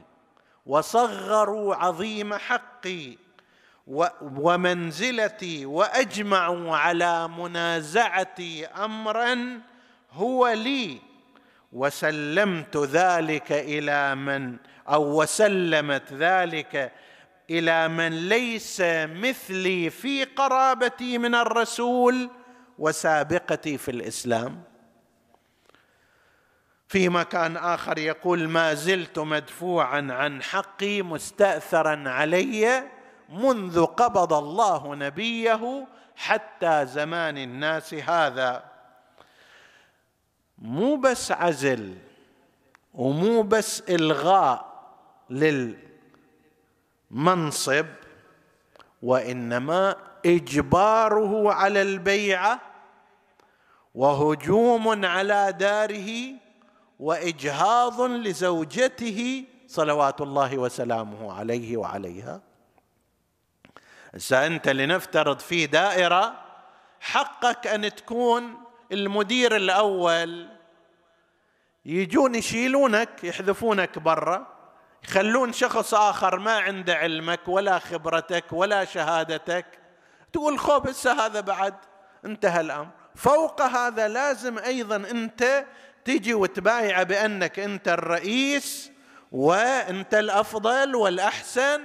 وصغروا 0.65 1.75
عظيم 1.75 2.33
حقي 2.33 3.17
ومنزلتي 4.21 5.65
وأجمعوا 5.65 6.77
على 6.77 7.27
منازعتي 7.27 8.65
امرا 8.65 9.61
هو 10.11 10.47
لي 10.47 10.99
وسلمت 11.73 12.77
ذلك 12.77 13.51
إلى 13.51 14.15
من 14.15 14.57
أو 14.89 15.21
وسلمت 15.21 16.13
ذلك 16.13 16.91
إلى 17.49 17.87
من 17.87 18.29
ليس 18.29 18.81
مثلي 19.21 19.89
في 19.89 20.23
قرابتي 20.23 21.17
من 21.17 21.35
الرسول 21.35 22.29
وسابقتي 22.79 23.77
في 23.77 23.91
الإسلام. 23.91 24.63
في 26.87 27.09
مكان 27.09 27.57
آخر 27.57 27.97
يقول 27.97 28.49
ما 28.49 28.73
زلت 28.73 29.19
مدفوعا 29.19 30.07
عن 30.09 30.43
حقي 30.43 31.01
مستاثرا 31.01 32.03
علي 32.09 32.83
منذ 33.29 33.85
قبض 33.85 34.33
الله 34.33 34.95
نبيه 34.95 35.87
حتى 36.15 36.85
زمان 36.85 37.37
الناس 37.37 37.93
هذا. 37.93 38.63
مو 40.57 40.95
بس 40.95 41.31
عزل 41.31 41.97
ومو 42.93 43.41
بس 43.41 43.81
إلغاء 43.89 44.83
للمنصب 47.11 47.85
وإنما 49.01 49.95
إجباره 50.25 51.53
على 51.53 51.81
البيعة 51.81 52.59
وهجوم 53.95 55.05
على 55.05 55.55
داره 55.59 56.46
وإجهاض 56.99 58.01
لزوجته 58.01 59.45
صلوات 59.67 60.21
الله 60.21 60.57
وسلامه 60.57 61.33
عليه 61.33 61.77
وعليها. 61.77 62.41
هسه 64.13 64.47
انت 64.47 64.69
لنفترض 64.69 65.39
في 65.39 65.65
دائرة 65.65 66.33
حقك 66.99 67.67
أن 67.67 67.95
تكون 67.95 68.63
المدير 68.91 69.55
الأول. 69.55 70.49
يجون 71.85 72.35
يشيلونك 72.35 73.23
يحذفونك 73.23 73.99
برا 73.99 74.47
يخلون 75.03 75.53
شخص 75.53 75.93
آخر 75.93 76.39
ما 76.39 76.59
عنده 76.59 76.95
علمك 76.95 77.47
ولا 77.47 77.79
خبرتك 77.79 78.45
ولا 78.51 78.85
شهادتك. 78.85 79.65
تقول 80.33 80.59
خوب 80.59 80.87
هذا 81.05 81.39
بعد 81.39 81.75
انتهى 82.25 82.61
الأمر. 82.61 82.89
فوق 83.15 83.61
هذا 83.61 84.07
لازم 84.07 84.57
أيضا 84.57 84.95
أنت 84.95 85.65
تجي 86.07 86.33
وتبايع 86.33 87.03
بأنك 87.03 87.59
أنت 87.59 87.87
الرئيس 87.87 88.91
وأنت 89.31 90.13
الأفضل 90.13 90.95
والأحسن 90.95 91.81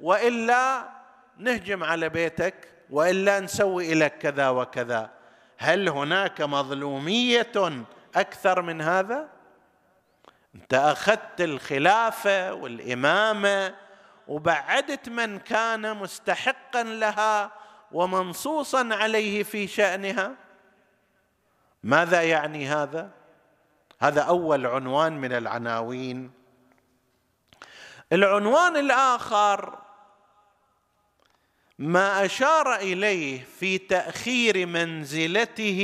وإلا 0.00 0.88
نهجم 1.36 1.84
على 1.84 2.08
بيتك 2.08 2.54
وإلا 2.90 3.40
نسوي 3.40 3.94
لك 3.94 4.18
كذا 4.18 4.48
وكذا. 4.48 5.10
هل 5.58 5.88
هناك 5.88 6.40
مظلومية 6.40 7.84
أكثر 8.14 8.62
من 8.62 8.80
هذا؟ 8.80 9.28
أنت 10.54 10.74
أخذت 10.74 11.40
الخلافة 11.40 12.54
والإمامة 12.54 13.74
وبعدت 14.28 15.08
من 15.08 15.38
كان 15.38 15.96
مستحقا 15.96 16.82
لها 16.82 17.52
ومنصوصا 17.92 18.88
عليه 18.94 19.42
في 19.42 19.66
شأنها؟ 19.66 20.34
ماذا 21.82 22.22
يعني 22.22 22.66
هذا؟ 22.66 23.19
هذا 24.00 24.20
أول 24.22 24.66
عنوان 24.66 25.12
من 25.20 25.32
العناوين. 25.32 26.30
العنوان 28.12 28.76
الآخر 28.76 29.78
ما 31.78 32.24
أشار 32.24 32.74
إليه 32.74 33.44
في 33.58 33.78
تأخير 33.78 34.66
منزلته 34.66 35.80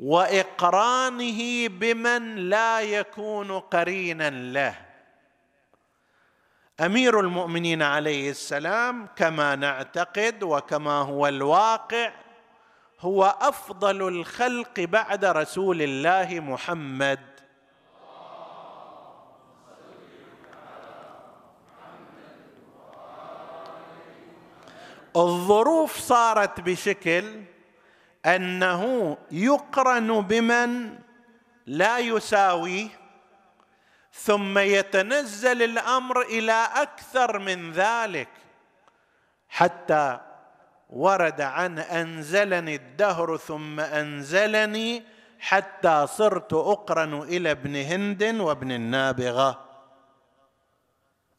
وإقرانه 0.00 1.68
بمن 1.68 2.36
لا 2.36 2.80
يكون 2.80 3.60
قرينا 3.60 4.30
له. 4.30 4.74
أمير 6.80 7.20
المؤمنين 7.20 7.82
عليه 7.82 8.30
السلام 8.30 9.06
كما 9.16 9.56
نعتقد 9.56 10.42
وكما 10.42 10.98
هو 10.98 11.26
الواقع 11.26 12.12
هو 13.04 13.36
أفضل 13.40 14.08
الخلق 14.08 14.80
بعد 14.80 15.24
رسول 15.24 15.82
الله 15.82 16.40
محمد. 16.40 17.20
الظروف 25.16 25.98
صارت 25.98 26.60
بشكل 26.60 27.42
أنه 28.26 29.16
يقرن 29.30 30.20
بمن 30.20 30.98
لا 31.66 31.98
يساويه 31.98 32.88
ثم 34.12 34.58
يتنزل 34.58 35.62
الأمر 35.62 36.22
إلى 36.22 36.68
أكثر 36.74 37.38
من 37.38 37.72
ذلك 37.72 38.28
حتى 39.48 40.20
ورد 40.94 41.40
عن 41.40 41.78
أنزلني 41.78 42.74
الدهر 42.74 43.36
ثم 43.36 43.80
أنزلني 43.80 45.02
حتى 45.38 46.06
صرت 46.06 46.52
أقرن 46.52 47.22
إلى 47.22 47.50
ابن 47.50 47.76
هند 47.76 48.22
وابن 48.22 48.72
النابغة. 48.72 49.64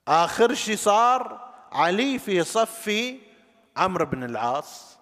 آخر 0.07 0.53
شي 0.53 0.75
صار 0.75 1.51
علي 1.71 2.19
في 2.19 2.43
صف 2.43 2.91
عمرو 3.77 4.05
بن 4.05 4.23
العاص. 4.23 4.99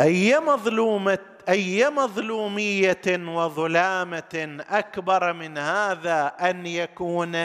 أي 0.00 0.38
مظلومه 0.40 1.18
أي 1.48 1.90
مظلومية 1.90 3.06
وظلامة 3.08 4.64
أكبر 4.70 5.32
من 5.32 5.58
هذا 5.58 6.26
أن 6.26 6.66
يكون 6.66 7.36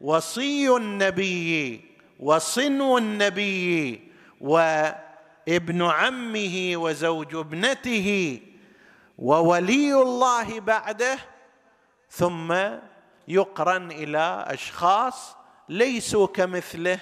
وصي 0.00 0.76
النبي 0.76 1.87
وصنو 2.18 2.98
النبي 2.98 4.00
وابن 4.40 5.82
عمه 5.82 6.72
وزوج 6.74 7.34
ابنته 7.34 8.40
وولي 9.18 9.94
الله 9.94 10.60
بعده 10.60 11.18
ثم 12.10 12.54
يقرن 13.28 13.90
إلى 13.90 14.44
أشخاص 14.48 15.36
ليسوا 15.68 16.26
كمثله. 16.26 17.00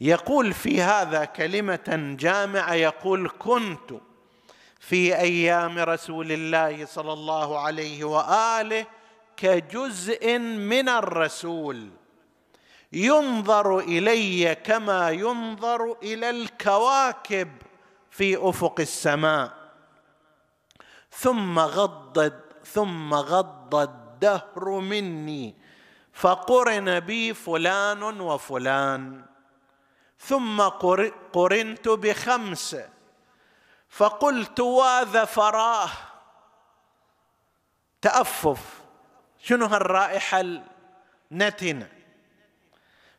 يقول 0.00 0.52
في 0.52 0.82
هذا 0.82 1.24
كلمة 1.24 2.16
جامعة 2.18 2.74
يقول 2.74 3.30
كنت 3.38 3.94
في 4.80 5.16
أيام 5.16 5.78
رسول 5.78 6.32
الله 6.32 6.86
صلى 6.86 7.12
الله 7.12 7.58
عليه 7.58 8.04
وآله 8.04 8.86
كجزء 9.36 10.38
من 10.38 10.88
الرسول. 10.88 12.03
ينظر 12.94 13.78
إلي 13.78 14.54
كما 14.54 15.10
ينظر 15.10 15.96
إلى 16.02 16.30
الكواكب 16.30 17.48
في 18.10 18.48
أفق 18.48 18.80
السماء. 18.80 19.52
ثم 21.10 21.58
غضت 21.58 22.40
ثم 22.64 23.14
غض 23.14 23.74
الدهر 23.74 24.68
مني 24.68 25.54
فقرن 26.12 27.00
بي 27.00 27.34
فلان 27.34 28.20
وفلان. 28.20 29.24
ثم 30.18 30.62
قرنت 31.32 31.88
بخمس 31.88 32.76
فقلت 33.88 34.60
واذا 34.60 35.24
فراه. 35.24 35.90
تأفف 38.02 38.82
شنو 39.42 39.66
هالرائحة 39.66 40.44
النتنة؟ 41.32 41.93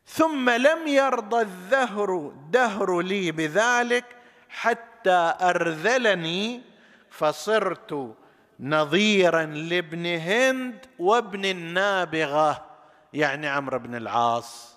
ثم 0.07 0.49
لم 0.49 0.87
يرضى 0.87 1.41
الدهر 1.41 2.33
دهر 2.49 3.01
لي 3.01 3.31
بذلك 3.31 4.05
حتى 4.49 5.33
أرذلني 5.41 6.61
فصرت 7.09 8.15
نظيرا 8.59 9.45
لابن 9.45 10.05
هند 10.05 10.85
وابن 10.99 11.45
النابغة 11.45 12.65
يعني 13.13 13.47
عمرو 13.47 13.79
بن 13.79 13.95
العاص. 13.95 14.75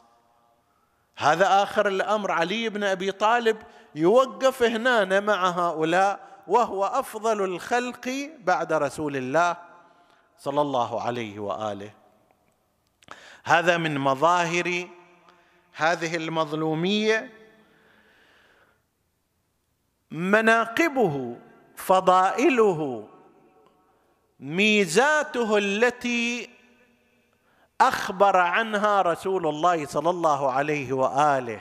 هذا 1.16 1.62
آخر 1.62 1.88
الأمر. 1.88 2.30
علي 2.30 2.68
بن 2.68 2.84
أبي 2.84 3.12
طالب 3.12 3.56
يوقف 3.94 4.62
هنا 4.62 5.20
مع 5.20 5.48
هؤلاء 5.48 6.20
وهو 6.46 6.84
أفضل 6.84 7.44
الخلق 7.44 8.30
بعد 8.38 8.72
رسول 8.72 9.16
الله 9.16 9.56
صلى 10.38 10.60
الله 10.60 11.02
عليه 11.02 11.38
وآله. 11.38 11.90
هذا 13.44 13.76
من 13.76 13.98
مظاهر 13.98 14.88
هذه 15.78 16.16
المظلومية 16.16 17.30
مناقبه 20.10 21.36
فضائله 21.76 23.08
ميزاته 24.40 25.58
التي 25.58 26.50
أخبر 27.80 28.36
عنها 28.36 29.02
رسول 29.02 29.46
الله 29.46 29.86
صلى 29.86 30.10
الله 30.10 30.52
عليه 30.52 30.92
وآله. 30.92 31.60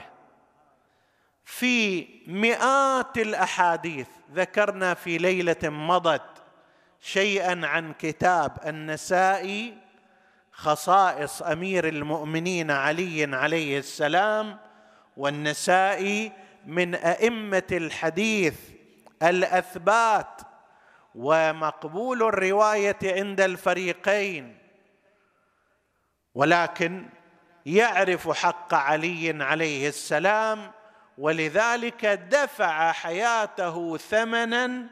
في 1.44 2.08
مئات 2.26 3.18
الأحاديث 3.18 4.08
ذكرنا 4.32 4.94
في 4.94 5.18
ليلة 5.18 5.62
مضت 5.64 6.42
شيئا 7.00 7.66
عن 7.66 7.92
كتاب 7.92 8.58
النسائي 8.66 9.87
خصائص 10.58 11.42
أمير 11.42 11.88
المؤمنين 11.88 12.70
علي 12.70 13.36
عليه 13.36 13.78
السلام 13.78 14.58
والنسائي 15.16 16.32
من 16.66 16.94
أئمة 16.94 17.66
الحديث 17.72 18.54
الأثبات 19.22 20.40
ومقبول 21.14 22.22
الرواية 22.22 22.96
عند 23.02 23.40
الفريقين. 23.40 24.58
ولكن 26.34 27.08
يعرف 27.66 28.30
حق 28.30 28.74
علي 28.74 29.44
عليه 29.44 29.88
السلام 29.88 30.70
ولذلك 31.18 32.06
دفع 32.06 32.92
حياته 32.92 33.96
ثمنا 33.96 34.86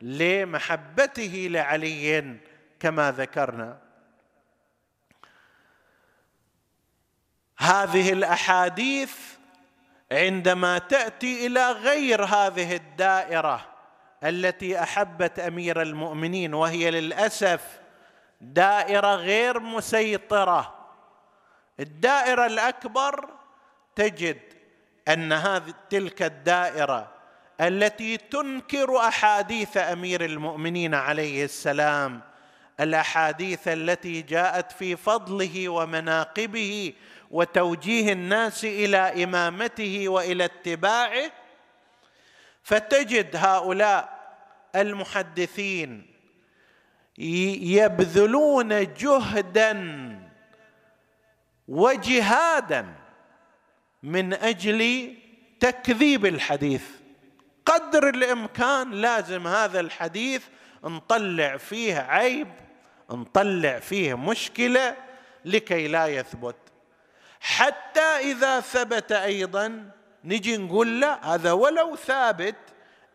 لمحبته 0.00 1.48
لعلي 1.50 2.36
كما 2.80 3.12
ذكرنا. 3.12 3.91
هذه 7.58 8.12
الأحاديث 8.12 9.12
عندما 10.12 10.78
تأتي 10.78 11.46
إلى 11.46 11.72
غير 11.72 12.24
هذه 12.24 12.76
الدائرة 12.76 13.68
التي 14.24 14.82
أحبت 14.82 15.38
أمير 15.38 15.82
المؤمنين 15.82 16.54
وهي 16.54 16.90
للأسف 16.90 17.80
دائرة 18.40 19.14
غير 19.14 19.60
مسيطرة. 19.60 20.74
الدائرة 21.80 22.46
الأكبر 22.46 23.28
تجد 23.96 24.38
أن 25.08 25.32
هذه 25.32 25.74
تلك 25.90 26.22
الدائرة 26.22 27.12
التي 27.60 28.16
تنكر 28.16 28.96
أحاديث 28.96 29.76
أمير 29.76 30.24
المؤمنين 30.24 30.94
عليه 30.94 31.44
السلام 31.44 32.20
الأحاديث 32.80 33.68
التي 33.68 34.22
جاءت 34.22 34.72
في 34.72 34.96
فضله 34.96 35.68
ومناقبه 35.68 36.92
وتوجيه 37.32 38.12
الناس 38.12 38.64
إلى 38.64 39.24
إمامته 39.24 40.08
وإلى 40.08 40.44
اتباعه 40.44 41.32
فتجد 42.62 43.36
هؤلاء 43.36 44.22
المحدثين 44.76 46.06
يبذلون 47.18 48.92
جهدا 48.94 49.72
وجهادا 51.68 52.94
من 54.02 54.34
أجل 54.34 55.14
تكذيب 55.60 56.26
الحديث. 56.26 56.84
قدر 57.66 58.08
الإمكان 58.08 58.90
لازم 58.90 59.46
هذا 59.46 59.80
الحديث 59.80 60.44
نطلع 60.84 61.56
فيه 61.56 61.98
عيب 61.98 62.48
نطلع 63.10 63.78
فيه 63.78 64.14
مشكلة 64.14 64.96
لكي 65.44 65.88
لا 65.88 66.06
يثبت. 66.06 66.56
حتى 67.42 68.00
إذا 68.00 68.60
ثبت 68.60 69.12
أيضا 69.12 69.90
نجي 70.24 70.56
نقول 70.56 71.00
لا 71.00 71.34
هذا 71.34 71.52
ولو 71.52 71.96
ثابت 71.96 72.56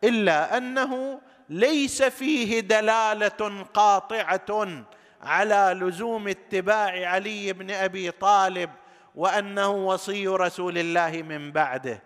إلا 0.04 0.56
أنه 0.56 1.20
ليس 1.48 2.02
فيه 2.02 2.60
دلالة 2.60 3.66
قاطعة 3.74 4.84
على 5.22 5.80
لزوم 5.80 6.28
اتباع 6.28 7.08
علي 7.08 7.52
بن 7.52 7.70
أبي 7.70 8.10
طالب 8.10 8.70
وأنه 9.14 9.70
وصي 9.70 10.28
رسول 10.28 10.78
الله 10.78 11.22
من 11.22 11.52
بعده. 11.52 12.02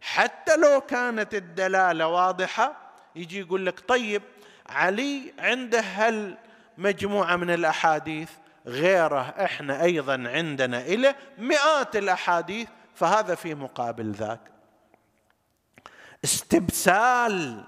حتى 0.00 0.56
لو 0.56 0.80
كانت 0.80 1.34
الدلالة 1.34 2.06
واضحة 2.06 2.76
يجي 3.16 3.40
يقول 3.40 3.66
لك 3.66 3.80
طيب 3.88 4.22
علي 4.68 5.32
عنده 5.38 5.80
هل 5.80 6.36
مجموعة 6.78 7.36
من 7.36 7.50
الأحاديث؟ 7.50 8.30
غيره 8.66 9.20
إحنا 9.20 9.82
أيضا 9.82 10.12
عندنا 10.26 10.80
إلى 10.80 11.14
مئات 11.38 11.96
الأحاديث 11.96 12.68
فهذا 12.94 13.34
في 13.34 13.54
مقابل 13.54 14.12
ذاك. 14.12 14.40
استبسال 16.24 17.64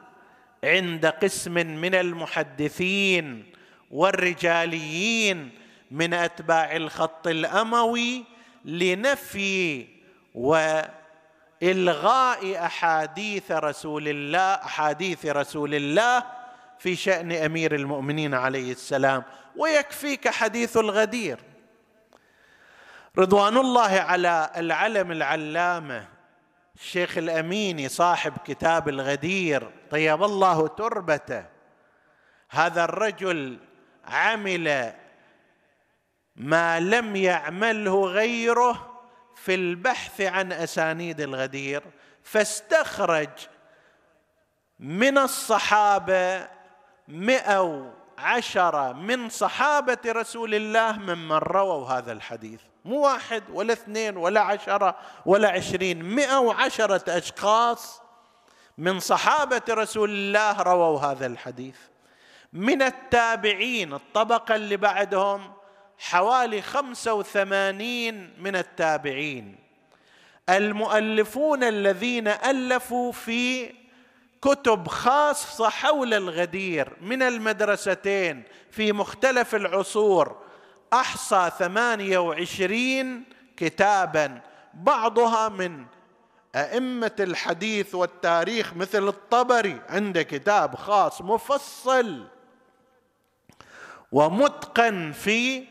عند 0.65 1.07
قسم 1.07 1.53
من 1.55 1.95
المحدثين 1.95 3.53
والرجاليين 3.91 5.51
من 5.91 6.15
أتباع 6.15 6.77
الخط 6.77 7.27
الأموي 7.27 8.25
لنفي 8.65 9.87
وإلغاء 11.63 12.67
أحاديث 12.67 13.51
رسول 13.53 14.09
الله 14.09 14.55
أحاديث 14.55 15.27
رسول 15.27 15.75
الله 15.75 16.38
في 16.79 16.97
شأن 16.97 17.33
أمير 17.33 17.75
المؤمنين 17.75 18.35
عليه 18.35 18.73
السلام 18.73 19.23
ويكفيك 19.57 20.29
حديث 20.29 20.77
الغدير. 20.77 21.39
رضوان 23.19 23.57
الله 23.57 24.01
على 24.01 24.51
العلم 24.57 25.13
العلامة 25.13 26.09
الشيخ 26.75 27.19
الأميني 27.19 27.89
صاحب 27.89 28.33
كتاب 28.45 28.89
الغدير 28.89 29.71
طيب 29.91 30.23
الله 30.23 30.69
تربته. 30.69 31.45
هذا 32.51 32.85
الرجل 32.85 33.59
عمل 34.05 34.93
ما 36.37 36.81
لم 36.81 37.17
يعمله 37.17 38.05
غيره 38.05 39.01
في 39.37 39.55
البحث 39.55 40.21
عن 40.21 40.53
أسانيد 40.53 41.21
الغدير 41.21 41.83
فاستخرج 42.23 43.29
من 44.79 45.19
الصحابة 45.19 46.49
مئة 47.09 47.93
عشرة 48.19 48.93
من 48.93 49.29
صحابة 49.29 49.99
رسول 50.07 50.55
الله 50.55 50.93
ممن 50.93 51.37
رووا 51.37 51.89
هذا 51.89 52.13
الحديث. 52.13 52.61
مو 52.85 53.01
واحد 53.01 53.43
ولا 53.53 53.73
اثنين 53.73 54.17
ولا 54.17 54.41
عشرة 54.41 54.97
ولا 55.27 55.51
عشرين 55.51 56.03
مئة 56.03 56.39
وعشرة 56.39 57.19
أشخاص 57.19 58.03
من 58.79 59.01
صحابة 59.01 59.63
رسول 59.71 60.11
الله 60.11 60.63
رووا 60.63 61.01
هذا 61.01 61.27
الحديث. 61.27 61.77
من 62.53 62.83
التابعين 62.83 63.95
الطبقة 63.95 64.55
اللي 64.55 64.77
بعدهم 64.77 65.53
حوالي 65.99 66.63
خمسة 66.63 67.15
وثمانين 67.15 68.35
من 68.39 68.57
التابعين. 68.57 69.59
المؤلفون 70.49 71.65
الذين 71.65 72.29
ألفوا 72.29 73.13
في 73.13 73.75
كتب 74.43 74.89
خاصة 74.89 75.69
حول 75.69 76.15
الغدير 76.15 76.97
من 77.01 77.23
المدرستين 77.23 78.43
في 78.71 78.93
مختلف 78.93 79.55
العصور. 79.55 80.43
أحصى 80.93 81.51
ثمانية 81.59 82.19
وعشرين 82.19 83.25
كتابا 83.57 84.41
بعضها 84.75 85.49
من 85.49 85.85
أئمة 86.57 87.17
الحديث 87.21 87.95
والتاريخ 87.95 88.75
مثل 88.75 89.09
الطبري 89.09 89.81
عنده 89.89 90.23
كتاب 90.23 90.75
خاص 90.75 91.23
مفصل. 91.23 92.27
ومتقن 94.13 95.13
في 95.13 95.67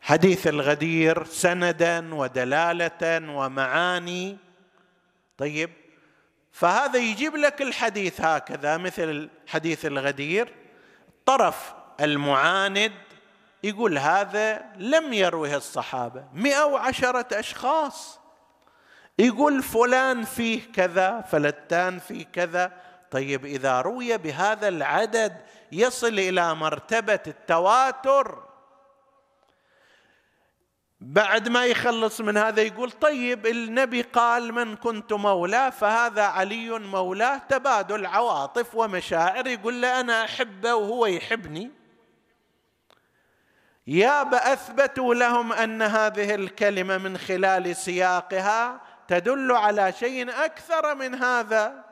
حديث 0.00 0.46
الغدير 0.46 1.24
سندا 1.24 2.14
ودلالة 2.14 3.32
ومعاني. 3.34 4.36
طيب 5.38 5.70
فهذا 6.52 6.98
يجيب 6.98 7.36
لك 7.36 7.62
الحديث 7.62 8.20
هكذا 8.20 8.76
مثل 8.76 9.30
حديث 9.46 9.86
الغدير 9.86 10.54
الطرف 11.08 11.74
المعاند 12.00 12.92
يقول 13.62 13.98
هذا 13.98 14.62
لم 14.76 15.12
يروه 15.12 15.56
الصحابة 15.56 16.24
مئة 16.32 16.64
وعشرة 16.64 17.38
أشخاص. 17.38 18.20
يقول 19.18 19.62
فلان 19.62 20.24
فيه 20.24 20.72
كذا 20.72 21.20
فلتان 21.20 21.98
فيه 21.98 22.24
كذا. 22.24 22.72
طيب 23.10 23.44
إذا 23.44 23.80
روي 23.80 24.18
بهذا 24.18 24.68
العدد 24.68 25.36
يصل 25.72 26.18
إلى 26.18 26.54
مرتبة 26.54 27.20
التواتر. 27.26 28.49
بعد 31.00 31.48
ما 31.48 31.66
يخلص 31.66 32.20
من 32.20 32.36
هذا 32.36 32.62
يقول 32.62 32.90
طيب 32.90 33.46
النبي 33.46 34.02
قال 34.02 34.52
من 34.54 34.76
كنت 34.76 35.12
مولاه 35.12 35.70
فهذا 35.70 36.22
علي 36.22 36.78
مولاه 36.78 37.36
تبادل 37.36 38.06
عواطف 38.06 38.74
ومشاعر 38.74 39.46
يقول 39.46 39.82
له 39.82 40.00
أنا 40.00 40.24
أحبه 40.24 40.74
وهو 40.74 41.06
يحبني. 41.06 41.70
يا 43.86 44.52
اثبتوا 44.52 45.14
لهم 45.14 45.52
أن 45.52 45.82
هذه 45.82 46.34
الكلمة 46.34 46.98
من 46.98 47.18
خلال 47.18 47.76
سياقها 47.76 48.80
تدل 49.08 49.52
على 49.52 49.92
شيء 49.92 50.44
أكثر 50.44 50.94
من 50.94 51.14
هذا. 51.14 51.84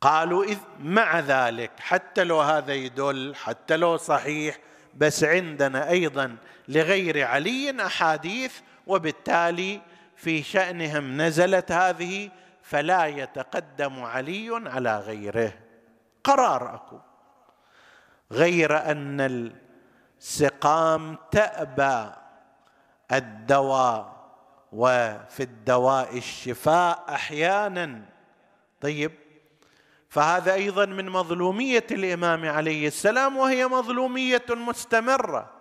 قالوا 0.00 0.44
إذ 0.44 0.58
مع 0.80 1.20
ذلك 1.20 1.70
حتى 1.80 2.24
لو 2.24 2.40
هذا 2.40 2.72
يدل 2.72 3.34
حتى 3.34 3.76
لو 3.76 3.96
صحيح 3.96 4.58
بس 4.94 5.24
عندنا 5.24 5.90
أيضا 5.90 6.36
لغير 6.68 7.26
علي 7.26 7.86
أحاديث 7.86 8.60
وبالتالي 8.86 9.80
في 10.16 10.42
شأنهم 10.42 11.20
نزلت 11.20 11.72
هذه 11.72 12.30
فلا 12.62 13.06
يتقدم 13.06 14.02
علي 14.02 14.62
على 14.66 14.98
غيره. 14.98 15.52
قرار 16.24 16.74
أكو. 16.74 16.98
غير 18.32 18.90
أن 18.90 19.52
سقام 20.18 21.16
تأبى 21.30 22.12
الدواء 23.12 24.14
وفي 24.72 25.42
الدواء 25.42 26.18
الشفاء 26.18 27.04
أحيانا. 27.08 28.02
طيب. 28.80 29.12
فهذا 30.08 30.54
أيضا 30.54 30.86
من 30.86 31.10
مظلومية 31.10 31.86
الإمام 31.90 32.48
عليه 32.48 32.88
السلام 32.88 33.36
وهي 33.36 33.66
مظلومية 33.66 34.46
مستمرة. 34.50 35.53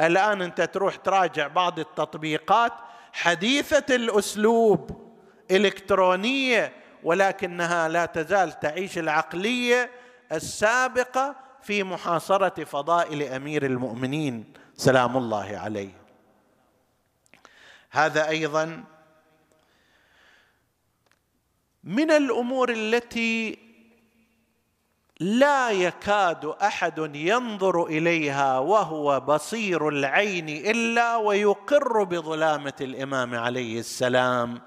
الآن 0.00 0.42
أنت 0.42 0.60
تروح 0.60 0.96
تراجع 0.96 1.46
بعض 1.46 1.78
التطبيقات 1.78 2.72
حديثة 3.12 3.94
الأسلوب 3.94 5.14
إلكترونية 5.50 6.72
ولكنها 7.02 7.88
لا 7.88 8.06
تزال 8.06 8.60
تعيش 8.60 8.98
العقلية 8.98 9.90
السابقة 10.32 11.36
في 11.62 11.82
محاصرة 11.82 12.64
فضائل 12.64 13.22
أمير 13.22 13.66
المؤمنين. 13.66 14.52
سلام 14.76 15.16
الله 15.16 15.58
عليه. 15.58 15.90
هذا 17.90 18.28
أيضا 18.28 18.84
من 21.84 22.10
الأمور 22.10 22.72
التي 22.72 23.63
لا 25.20 25.70
يكاد 25.70 26.44
أحد 26.44 27.16
ينظر 27.16 27.86
إليها 27.86 28.58
وهو 28.58 29.20
بصير 29.20 29.88
العين 29.88 30.48
إلا 30.48 31.16
ويقر 31.16 32.02
بظلامة 32.02 32.72
الإمام 32.80 33.34
عليه 33.34 33.78
السلام 33.80 34.60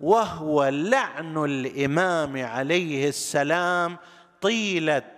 وهو 0.00 0.64
لعن 0.68 1.44
الإمام 1.44 2.44
عليه 2.44 3.08
السلام 3.08 3.96
طيلة 4.40 5.12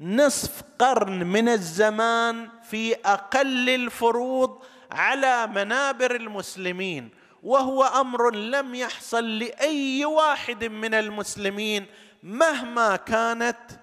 نصف 0.00 0.62
قرن 0.78 1.26
من 1.26 1.48
الزمان 1.48 2.48
في 2.70 2.94
أقل 2.94 3.68
الفروض 3.70 4.62
على 4.92 5.46
منابر 5.46 6.16
المسلمين 6.16 7.08
وهو 7.42 7.84
أمر 7.84 8.34
لم 8.34 8.74
يحصل 8.74 9.38
لأي 9.38 10.04
واحد 10.04 10.64
من 10.64 10.94
المسلمين 10.94 11.86
مهما 12.22 12.96
كانت 12.96 13.81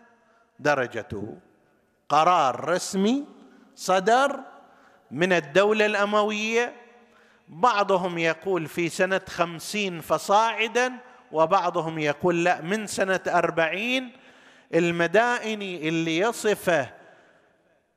درجته 0.60 1.38
قرار 2.10 2.70
رسمي 2.70 3.26
صدر 3.76 4.40
من 5.12 5.34
الدولة 5.34 5.86
الأموية. 5.86 6.74
بعضهم 7.48 8.18
يقول 8.18 8.68
في 8.68 8.90
سنة 8.90 9.22
خمسين 9.30 10.02
فصاعدا 10.02 10.94
وبعضهم 11.32 12.00
يقول 12.00 12.44
لا 12.44 12.62
من 12.62 12.88
سنة 12.88 13.20
أربعين. 13.28 14.12
المدائني 14.74 15.90
اللي 15.90 16.18
يصفه 16.18 16.90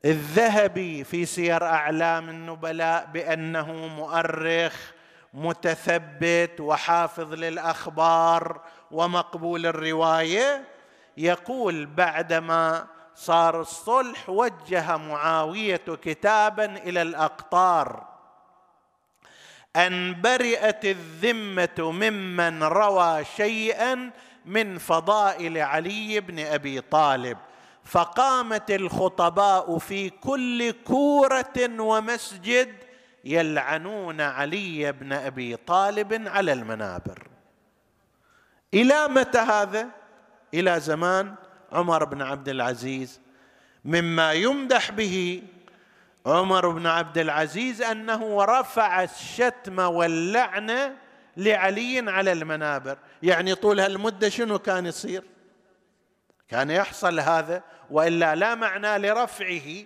الذهبي 0.05 1.05
في 1.05 1.27
سير 1.27 1.65
أعلام 1.65 2.29
النبلاء 2.29 3.09
بأنه 3.13 3.73
مؤرخ 3.73 4.93
متثبت 5.35 6.61
وحافظ 6.61 7.35
للأخبار 7.35 8.61
ومقبول 8.91 9.67
الرواية. 9.67 10.72
يقول 11.17 11.87
بعدما 11.87 12.87
صار 13.15 13.61
الصلح 13.61 14.29
وجه 14.29 14.97
معاوية 14.97 15.77
كتابا 15.77 16.65
إلى 16.65 17.03
الأقطار 17.03 18.13
أن 19.77 20.21
برئت 20.23 20.85
الذمة 20.85 21.79
ممن 21.79 22.63
روى 22.63 23.25
شيئا 23.25 24.11
من 24.45 24.79
فضائل 24.79 25.59
علي 25.59 26.21
بن 26.21 26.39
أبي 26.39 26.81
طالب 26.81 27.39
فقامت 27.85 28.71
الخطباء 28.71 29.79
في 29.79 30.11
كل 30.11 30.71
كورة 30.71 31.69
ومسجد 31.79 32.75
يلعنون 33.25 34.21
علي 34.21 34.93
بن 34.93 35.13
أبي 35.13 35.57
طالب 35.57 36.29
على 36.29 36.53
المنابر. 36.53 37.29
إلى 38.75 39.09
متى 39.09 39.39
هذا؟ 39.39 40.02
إلى 40.55 40.81
زمان 40.81 41.35
عمر 41.73 42.05
بن 42.05 42.23
عبد 42.23 42.49
العزيز. 42.49 43.21
مما 43.85 44.33
يمدح 44.33 44.91
به 44.91 45.43
عمر 46.27 46.69
بن 46.69 46.87
عبد 46.87 47.19
العزيز 47.19 47.83
أنه 47.83 48.45
رفع 48.45 49.03
الشتم 49.03 49.79
واللعنه 49.79 50.97
لعلي 51.37 52.11
على 52.11 52.33
المنابر. 52.33 52.99
يعني 53.23 53.55
طول 53.55 53.81
هالمدة 53.81 54.29
شنو 54.29 54.59
كان 54.59 54.87
يصير؟ 54.87 55.25
كان 56.49 56.71
يحصل 56.71 57.21
هذا 57.21 57.63
وإلا 57.91 58.35
لا 58.35 58.55
معنى 58.55 58.99
لرفعه. 58.99 59.85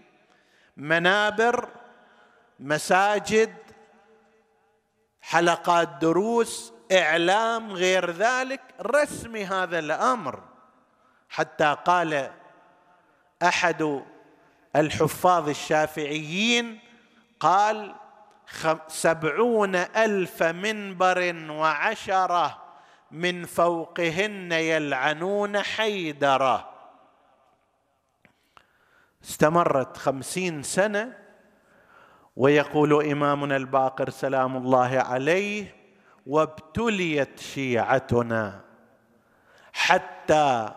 منابر 0.77 1.69
مساجد 2.61 3.55
حلقات 5.21 5.89
دروس 6.01 6.73
إعلام 6.93 7.73
غير 7.73 8.11
ذلك 8.11 8.61
رسم 8.81 9.37
هذا 9.37 9.79
الأمر. 9.79 10.56
حتى 11.29 11.77
قال 11.85 12.31
أحد 13.43 14.03
الحفاظ 14.77 15.49
الشافعيين 15.49 16.81
قال 17.41 17.95
سبعون 18.89 19.75
ألف 19.77 20.43
منبر 20.43 21.47
وعشرة 21.51 22.63
من 23.11 23.45
فوقهن 23.45 24.53
يلعنون 24.53 25.63
حيدرة. 25.63 26.71
استمرت 29.25 29.97
خمسين 29.97 30.63
سنة 30.63 31.19
ويقول 32.37 33.11
إمامنا 33.11 33.57
الباقر 33.57 34.11
سلام 34.11 34.57
الله 34.57 34.99
عليه 34.99 35.75
وابتليت 36.27 37.41
شيعتنا 37.41 38.61
حتى 39.73 40.75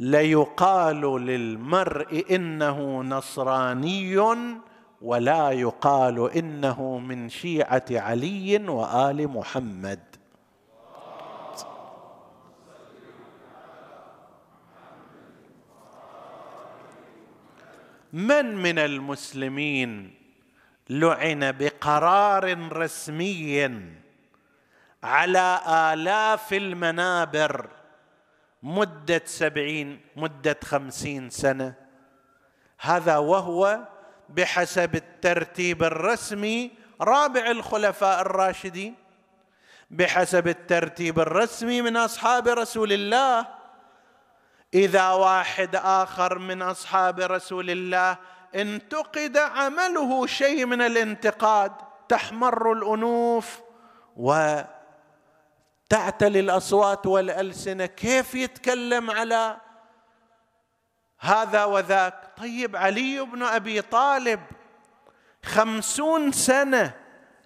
ليقال 0.00 1.00
للمرء 1.00 2.24
إنه 2.30 3.02
نصراني 3.02 4.18
ولا 5.02 5.50
يقال 5.50 6.30
إنه 6.30 6.98
من 6.98 7.28
شيعة 7.28 7.84
علي 7.90 8.64
وآل 8.68 9.28
محمد. 9.28 10.00
من 18.12 18.56
من 18.56 18.78
المسلمين 18.78 20.14
لعن 20.90 21.52
بقرار 21.52 22.72
رسمي 22.72 23.80
على 25.02 25.60
آلاف 25.66 26.52
المنابر 26.52 27.79
مدة 28.62 29.22
سبعين 29.24 30.00
مدة 30.16 30.56
خمسين 30.64 31.30
سنة. 31.30 31.74
هذا 32.80 33.16
وهو 33.16 33.80
بحسب 34.28 34.94
الترتيب 34.94 35.82
الرسمي 35.82 36.70
رابع 37.00 37.50
الخلفاء 37.50 38.20
الراشدين. 38.20 38.94
بحسب 39.90 40.48
الترتيب 40.48 41.20
الرسمي 41.20 41.82
من 41.82 41.96
أصحاب 41.96 42.48
رسول 42.48 42.92
الله 42.92 43.46
إذا 44.74 45.10
واحد 45.10 45.76
آخر 45.76 46.38
من 46.38 46.62
أصحاب 46.62 47.20
رسول 47.20 47.70
الله 47.70 48.16
انتقد 48.54 49.36
عمله 49.36 50.26
شيء 50.26 50.66
من 50.66 50.82
الانتقاد 50.82 51.72
تحمر 52.08 52.72
الأنوف 52.72 53.60
و 54.16 54.60
تعتلي 55.90 56.40
الأصوات 56.40 57.06
والألسنة 57.06 57.86
كيف 57.86 58.34
يتكلم 58.34 59.10
على 59.10 59.56
هذا 61.20 61.64
وذاك؟ 61.64 62.14
طيب 62.36 62.76
علي 62.76 63.20
بن 63.20 63.42
أبي 63.42 63.82
طالب 63.82 64.40
خمسون 65.44 66.32
سنة 66.32 66.94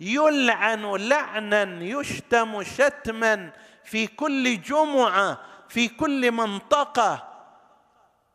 يلعن 0.00 0.96
لعنا 0.96 1.62
يشتم 1.82 2.62
شتما 2.62 3.50
في 3.84 4.06
كل 4.06 4.60
جمعة 4.60 5.40
في 5.68 5.88
كل 5.88 6.32
منطقة. 6.32 7.33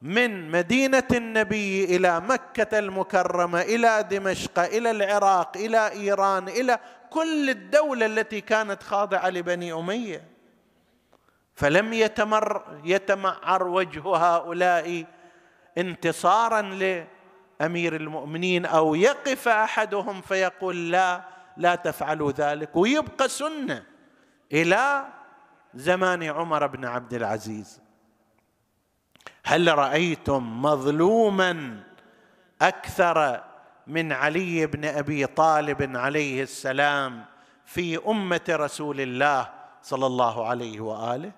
من 0.01 0.51
مدينة 0.51 1.07
النبي 1.11 1.95
إلى 1.95 2.19
مكة 2.19 2.79
المكرمة 2.79 3.61
إلى 3.61 4.07
دمشق 4.11 4.59
إلى 4.59 4.91
العراق 4.91 5.57
إلى 5.57 5.91
إيران 5.91 6.49
إلى 6.49 6.79
كل 7.09 7.49
الدولة 7.49 8.05
التي 8.05 8.41
كانت 8.41 8.83
خاضعة 8.83 9.29
لبني 9.29 9.73
أمية. 9.73 10.23
فلم 11.55 11.93
يتمر 11.93 12.81
يتمعر 12.83 13.67
وجه 13.67 14.15
هؤلاء 14.15 15.05
انتصارا 15.77 16.61
لأمير 16.61 17.95
المؤمنين 17.95 18.65
أو 18.65 18.95
يقف 18.95 19.47
أحدهم 19.47 20.21
فيقول 20.21 20.91
لا 20.91 21.23
لا 21.57 21.75
تفعلوا 21.75 22.31
ذلك. 22.31 22.75
ويبقى 22.75 23.29
سنة 23.29 23.83
إلى 24.53 25.05
زمان 25.73 26.23
عمر 26.23 26.67
بن 26.67 26.85
عبد 26.85 27.13
العزيز. 27.13 27.88
هل 29.49 29.77
رأيتم 29.77 30.61
مظلوما 30.61 31.83
أكثر 32.61 33.43
من 33.87 34.11
علي 34.11 34.65
بن 34.65 34.85
أبي 34.85 35.25
طالب 35.25 35.97
عليه 35.97 36.43
السلام 36.43 37.25
في 37.65 37.99
أمة 38.07 38.41
رسول 38.49 39.01
الله 39.01 39.49
صلى 39.83 40.05
الله 40.05 40.47
عليه 40.47 40.79
وآله؟ 40.79 41.31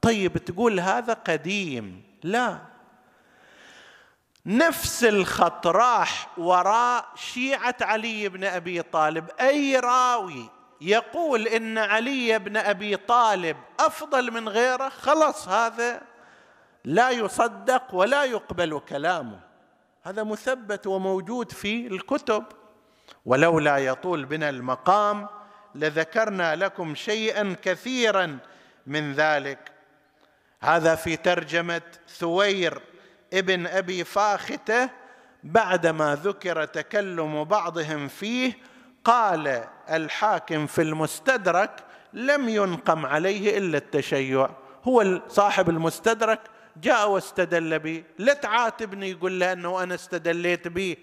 طيب 0.00 0.38
تقول 0.38 0.80
هذا 0.80 1.12
قديم. 1.12 2.02
لا. 2.22 2.58
نفس 4.46 5.04
الخط 5.04 5.66
راح 5.66 6.28
وراء 6.38 7.06
شيعة 7.14 7.76
علي 7.80 8.28
بن 8.28 8.44
أبي 8.44 8.82
طالب 8.82 9.30
أي 9.40 9.76
راوي 9.76 10.50
يقول 10.80 11.48
إن 11.48 11.78
علي 11.78 12.38
بن 12.38 12.56
أبي 12.56 12.96
طالب 12.96 13.56
أفضل 13.80 14.30
من 14.30 14.48
غيره؟ 14.48 14.88
خلص 14.88 15.48
هذا 15.48 16.11
لا 16.84 17.10
يصدق 17.10 17.94
ولا 17.94 18.24
يقبل 18.24 18.80
كلامه. 18.88 19.40
هذا 20.02 20.22
مثبت 20.22 20.86
وموجود 20.86 21.52
في 21.52 21.86
الكتب. 21.86 22.44
ولولا 23.26 23.78
يطول 23.78 24.24
بنا 24.24 24.48
المقام 24.48 25.28
لذكرنا 25.74 26.56
لكم 26.56 26.94
شيئا 26.94 27.56
كثيرا 27.62 28.38
من 28.86 29.12
ذلك. 29.12 29.72
هذا 30.60 30.94
في 30.94 31.16
ترجمة 31.16 31.82
ثوير 32.08 32.82
ابن 33.32 33.66
أبي 33.66 34.04
فاخته 34.04 34.90
بعدما 35.44 36.18
ذكر 36.22 36.64
تكلم 36.64 37.44
بعضهم 37.44 38.08
فيه 38.08 38.52
قال 39.04 39.64
الحاكم 39.90 40.66
في 40.66 40.82
المستدرك 40.82 41.84
لم 42.12 42.48
ينقم 42.48 43.06
عليه 43.06 43.58
إلا 43.58 43.78
التشيع. 43.78 44.50
هو 44.84 45.20
صاحب 45.28 45.70
المستدرك 45.70 46.40
جاء 46.76 47.10
واستدل 47.10 47.78
به 47.78 48.04
لا 48.18 48.32
تعاتبني 48.32 49.10
يقول 49.10 49.40
له 49.40 49.52
أنه 49.52 49.82
أنا 49.82 49.94
استدليت 49.94 50.68
به 50.68 50.96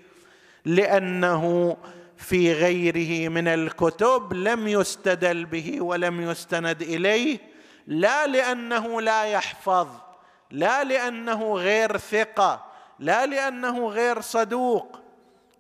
لأنه 0.66 1.78
في 2.18 2.54
غيره 2.54 3.30
من 3.30 3.48
الكتب 3.48 4.34
لم 4.34 4.68
يستدل 4.68 5.46
به 5.46 5.82
ولم 5.82 6.22
يستند 6.22 6.82
إليه. 6.82 7.40
لا 7.88 8.28
لأنه 8.28 9.02
لا 9.02 9.24
يحفظ 9.24 9.88
لا 10.52 10.84
لأنه 10.84 11.54
غير 11.54 11.98
ثقة 11.98 12.66
لا 13.00 13.26
لأنه 13.26 13.88
غير 13.88 14.22
صدوق 14.22 15.00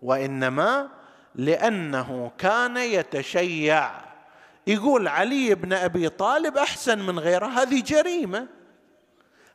وإنما 0.02 0.90
لأنه 1.36 2.32
كان 2.38 2.78
يتشيع. 2.78 3.92
يقول 4.68 5.08
علي 5.08 5.56
بن 5.56 5.74
أبي 5.74 6.10
طالب 6.10 6.58
أحسن 6.58 7.00
من 7.00 7.20
غيره 7.20 7.46
هذه 7.46 7.82
جريمة. 7.82 8.48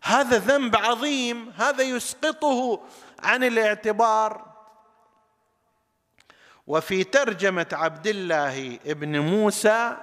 هذا 0.05 0.38
ذنب 0.38 0.76
عظيم 0.76 1.52
هذا 1.57 1.82
يسقطه 1.82 2.80
عن 3.18 3.44
الاعتبار. 3.44 4.55
وفي 6.66 7.05
ترجمة 7.05 7.66
عبد 7.72 8.07
الله 8.07 8.78
بن 8.84 9.18
موسى 9.18 9.96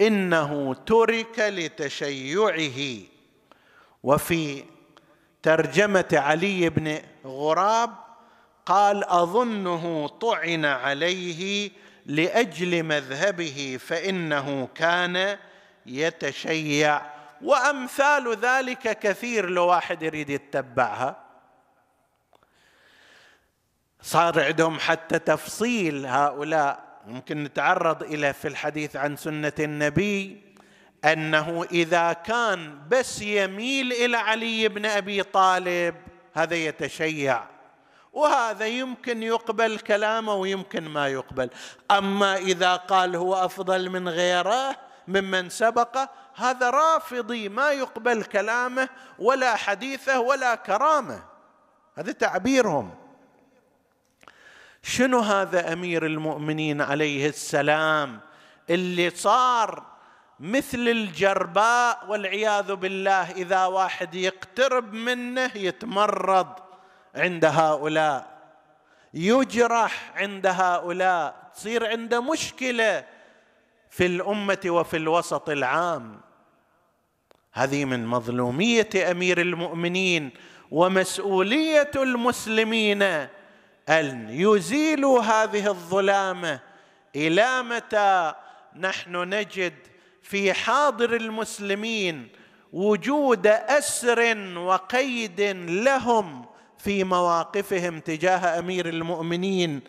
إنه 0.00 0.74
ترك 0.74 1.38
لتشيعه. 1.38 2.98
وفي 4.02 4.64
ترجمة 5.42 6.08
علي 6.12 6.70
بن 6.70 7.02
غراب 7.24 7.90
قال 8.66 9.04
أظنه 9.04 10.08
طعن 10.08 10.64
عليه 10.64 11.70
لأجل 12.06 12.82
مذهبه 12.82 13.78
فإنه 13.80 14.68
كان 14.74 15.38
يتشيع. 15.86 17.15
وأمثال 17.42 18.36
ذلك 18.36 18.98
كثير 18.98 19.50
لو 19.50 19.66
واحد 19.66 20.02
يريد 20.02 20.30
يتبعها. 20.30 21.16
صار 24.02 24.44
عندهم 24.44 24.78
حتى 24.78 25.18
تفصيل 25.18 26.06
هؤلاء. 26.06 26.86
ممكن 27.06 27.44
نتعرض 27.44 28.02
إلى 28.02 28.32
في 28.32 28.48
الحديث 28.48 28.96
عن 28.96 29.16
سنة 29.16 29.52
النبي 29.58 30.42
أنه 31.04 31.66
إذا 31.70 32.12
كان 32.12 32.88
بس 32.88 33.22
يميل 33.22 33.92
إلى 33.92 34.16
علي 34.16 34.68
بن 34.68 34.86
أبي 34.86 35.22
طالب 35.22 35.94
هذا 36.34 36.54
يتشيع. 36.54 37.44
وهذا 38.12 38.66
يمكن 38.66 39.22
يقبل 39.22 39.78
كلامه 39.78 40.34
ويمكن 40.34 40.88
ما 40.88 41.08
يقبل. 41.08 41.50
أما 41.90 42.36
إذا 42.36 42.76
قال 42.76 43.16
هو 43.16 43.34
أفضل 43.34 43.90
من 43.90 44.08
غيره 44.08 44.85
ممن 45.08 45.50
سبقه 45.50 46.08
هذا 46.34 46.70
رافضي 46.70 47.48
ما 47.48 47.70
يقبل 47.70 48.24
كلامه 48.24 48.88
ولا 49.18 49.56
حديثه 49.56 50.20
ولا 50.20 50.54
كرامه. 50.54 51.22
هذا 51.96 52.12
تعبيرهم. 52.12 52.94
شنو 54.82 55.20
هذا 55.20 55.72
أمير 55.72 56.06
المؤمنين 56.06 56.80
عليه 56.80 57.28
السلام؟ 57.28 58.20
اللي 58.70 59.10
صار 59.10 59.82
مثل 60.40 60.78
الجرباء 60.78 62.04
والعياذ 62.08 62.74
بالله 62.74 63.30
إذا 63.30 63.64
واحد 63.64 64.14
يقترب 64.14 64.92
منه 64.92 65.50
يتمرض 65.54 66.48
عند 67.14 67.44
هؤلاء 67.44 68.36
يجرح 69.14 70.12
عند 70.16 70.46
هؤلاء 70.46 71.50
تصير 71.54 71.86
عنده 71.86 72.20
مشكلة. 72.20 73.04
في 73.96 74.06
الأمة 74.06 74.58
وفي 74.66 74.96
الوسط 74.96 75.50
العام. 75.50 76.20
هذه 77.52 77.84
من 77.84 78.06
مظلومية 78.06 79.10
أمير 79.10 79.40
المؤمنين 79.40 80.30
ومسؤولية 80.70 81.90
المسلمين 81.96 83.02
أن 83.88 84.26
يزيلوا 84.30 85.22
هذه 85.22 85.68
الظلامة 85.68 86.60
إلى 87.16 87.62
متى 87.62 88.34
نحن 88.76 89.16
نجد 89.16 89.74
في 90.22 90.52
حاضر 90.52 91.16
المسلمين 91.16 92.28
وجود 92.72 93.46
أسر 93.46 94.36
وقيد 94.58 95.40
لهم 95.68 96.46
في 96.78 97.04
مواقفهم 97.04 98.00
تجاه 98.00 98.58
أمير 98.58 98.88
المؤمنين. 98.88 99.80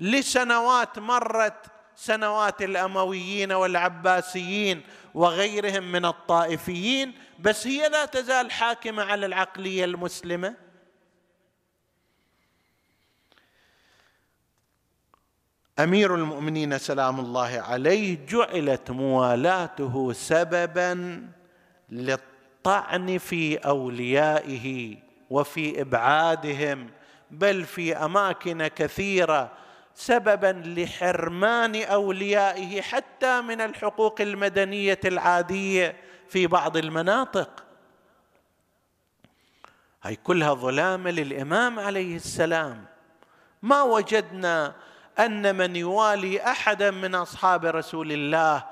لسنوات 0.00 0.98
مرت 0.98 1.75
سنوات 1.96 2.62
الأمويين 2.62 3.52
والعباسيين 3.52 4.82
وغيرهم 5.14 5.92
من 5.92 6.04
الطائفيين 6.04 7.12
بس 7.40 7.66
هي 7.66 7.88
لا 7.88 8.04
تزال 8.04 8.50
حاكمة 8.50 9.02
على 9.02 9.26
العقلية 9.26 9.84
المسلمة؟ 9.84 10.54
أمير 15.78 16.14
المؤمنين 16.14 16.78
سلام 16.78 17.20
الله 17.20 17.60
عليه 17.68 18.26
جعلت 18.26 18.90
موالاته 18.90 20.12
سببا 20.12 21.22
للطعن 21.90 23.18
في 23.18 23.56
أوليائه 23.56 24.96
وفي 25.30 25.80
إبعادهم 25.80 26.90
بل 27.30 27.64
في 27.64 27.96
أماكن 27.96 28.66
كثيرة 28.66 29.52
سببا 29.98 30.62
لحرمان 30.66 31.82
أوليائه 31.82 32.82
حتى 32.82 33.40
من 33.40 33.60
الحقوق 33.60 34.20
المدنية 34.20 35.00
العادية 35.04 35.96
في 36.28 36.46
بعض 36.46 36.76
المناطق. 36.76 37.64
هي 40.02 40.16
كلها 40.16 40.54
ظلامة 40.54 41.10
للإمام 41.10 41.78
عليه 41.78 42.16
السلام. 42.16 42.84
ما 43.62 43.82
وجدنا 43.82 44.74
أن 45.18 45.56
من 45.56 45.76
يوالي 45.76 46.42
احدا 46.42 46.90
من 46.90 47.14
أصحاب 47.14 47.64
رسول 47.64 48.12
الله 48.12 48.64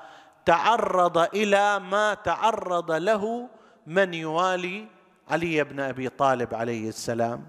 تعرض 0.45 1.17
إلى 1.17 1.79
ما 1.79 2.13
تعرض 2.13 2.91
له 2.91 3.49
من 3.87 4.13
يوالي 4.13 4.87
علي 5.29 5.63
بن 5.63 5.79
أبي 5.79 6.09
طالب 6.09 6.53
عليه 6.53 6.89
السلام. 6.89 7.47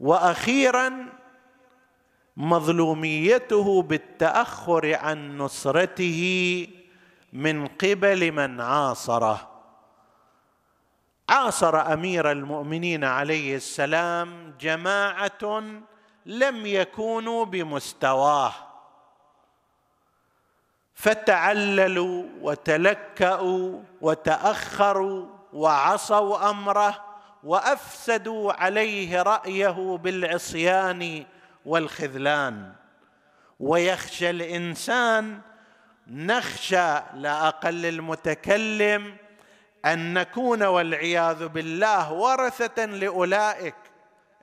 وأخيرا 0.00 1.06
مظلوميته 2.36 3.82
بالتأخر 3.82 4.94
عن 4.94 5.38
نصرته 5.38 6.20
من 7.32 7.66
قبل 7.66 8.32
من 8.32 8.60
عاصره. 8.60 9.50
عاصر 11.28 11.92
أمير 11.92 12.30
المؤمنين 12.30 13.04
عليه 13.04 13.56
السلام 13.56 14.54
جماعة 14.60 15.62
لم 16.26 16.66
يكونوا 16.66 17.44
بمستواه 17.44 18.52
فتعللوا 20.94 22.24
وتلكأوا 22.40 23.82
وتأخروا 24.00 25.26
وعصوا 25.52 26.50
أمره 26.50 27.04
وأفسدوا 27.44 28.52
عليه 28.52 29.22
رأيه 29.22 29.98
بالعصيان 30.02 31.26
والخذلان. 31.66 32.72
ويخشى 33.60 34.30
الإنسان 34.30 35.40
نخشى 36.06 36.94
لا 37.14 37.48
أقل 37.48 37.86
المتكلم 37.86 39.16
أن 39.84 40.14
نكون 40.14 40.62
والعياذ 40.62 41.48
بالله 41.48 42.12
ورثة 42.12 42.84
لأولئك 42.84 43.74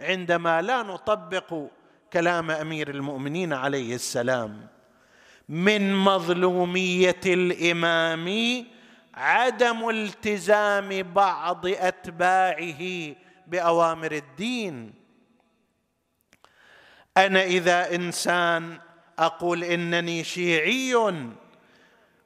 عندما 0.01 0.61
لا 0.61 0.83
نطبق 0.83 1.53
كلام 2.13 2.51
أمير 2.51 2.89
المؤمنين 2.89 3.53
عليه 3.53 3.95
السلام. 3.95 4.67
من 5.49 5.95
مظلومية 5.95 7.21
الإمام 7.25 8.65
عدم 9.13 9.89
التزام 9.89 11.13
بعض 11.13 11.67
أتباعه 11.67 13.15
بأوامر 13.47 14.11
الدين. 14.11 15.02
أنا 17.17 17.43
إذا 17.43 17.95
إنسان 17.95 18.79
أقول 19.19 19.63
إنني 19.63 20.23
شيعي 20.23 20.95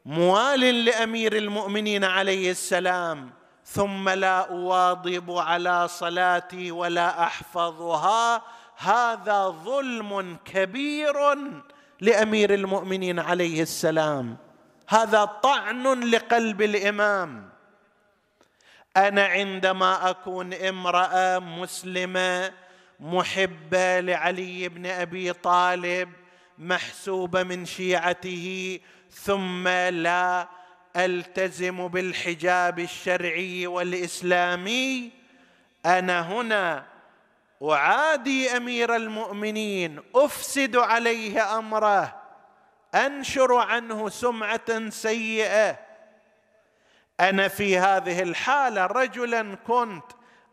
موال 0.05 0.85
لأمير 0.85 1.37
المؤمنين 1.37 2.03
عليه 2.03 2.51
السلام 2.51 3.29
ثم 3.65 4.09
لا 4.09 4.49
أواظب 4.49 5.31
على 5.31 5.87
صلاتي 5.87 6.71
ولا 6.71 7.23
أحفظها 7.23 8.41
هذا 8.77 9.47
ظلم 9.47 10.37
كبير 10.45 11.15
لأمير 12.01 12.53
المؤمنين 12.53 13.19
عليه 13.19 13.61
السلام. 13.61 14.37
هذا 14.89 15.25
طعن 15.25 15.99
لقلب 16.03 16.61
الإمام. 16.61 17.49
أنا 18.97 19.25
عندما 19.25 20.09
أكون 20.09 20.53
امرأة 20.53 21.39
مسلمة 21.39 22.51
محبه 22.99 23.99
لعلي 23.99 24.69
بن 24.69 24.85
أبي 24.85 25.33
طالب 25.33 26.09
محسوبه 26.57 27.43
من 27.43 27.65
شيعته 27.65 28.79
ثم 29.11 29.67
لا 29.67 30.47
ألتزم 30.95 31.87
بالحجاب 31.87 32.79
الشرعي 32.79 33.67
والإسلامي. 33.67 35.11
أنا 35.85 36.21
هنا 36.21 36.85
أعادي 37.63 38.57
أمير 38.57 38.95
المؤمنين 38.95 39.99
أفسد 40.15 40.75
عليه 40.75 41.57
أمره 41.57 42.21
أنشر 42.95 43.55
عنه 43.55 44.09
سمعة 44.09 44.89
سيئة. 44.89 45.79
أنا 47.19 47.47
في 47.47 47.77
هذه 47.77 48.21
الحالة 48.21 48.85
رجلا 48.85 49.55
كنت 49.55 50.05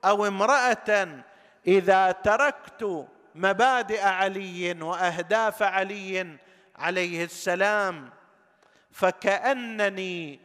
أو 0.04 0.26
امرأة 0.26 1.24
إذا 1.66 2.12
تركت 2.12 3.06
مبادئ 3.34 4.02
علي 4.02 4.76
وأهداف 4.80 5.62
علي 5.62 6.36
عليه 6.76 7.24
السلام 7.24 8.10
فكأنني 8.92 10.40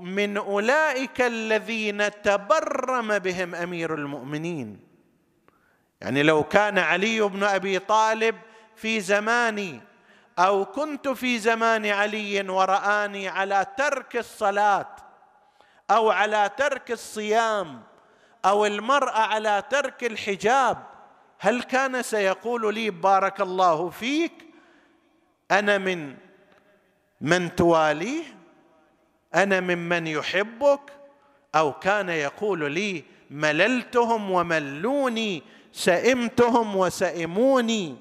من 0.00 0.36
أولئك 0.36 1.20
الذين 1.20 2.22
تبرم 2.22 3.18
بهم 3.18 3.54
أمير 3.54 3.94
المؤمنين. 3.94 4.80
يعني 6.00 6.22
لو 6.22 6.44
كان 6.44 6.78
علي 6.78 7.20
بن 7.20 7.44
أبي 7.44 7.78
طالب 7.78 8.36
في 8.76 9.00
زماني 9.00 9.80
أو 10.38 10.64
كنت 10.64 11.08
في 11.08 11.38
زمان 11.38 11.86
علي 11.86 12.48
ورآني 12.48 13.28
على 13.28 13.66
ترك 13.76 14.16
الصلاة 14.16 14.96
أو 15.90 16.10
على 16.10 16.50
ترك 16.56 16.90
الصيام 16.90 17.82
أو 18.44 18.66
المرأة 18.66 19.18
على 19.18 19.62
ترك 19.70 20.04
الحجاب 20.04 20.86
هل 21.38 21.62
كان 21.62 22.02
سيقول 22.02 22.74
لي 22.74 22.90
بارك 22.90 23.40
الله 23.40 23.88
فيك 23.90 24.32
أنا 25.50 25.78
من 25.78 26.16
من 27.20 27.56
تواليه 27.56 28.22
أنا 29.34 29.60
ممن 29.60 30.06
يحبك؟ 30.06 30.80
أو 31.54 31.72
كان 31.72 32.08
يقول 32.08 32.72
لي 32.72 33.04
مللتهم 33.30 34.30
وملوني 34.30 35.42
سئمتهم 35.72 36.76
وسئموني 36.76 37.96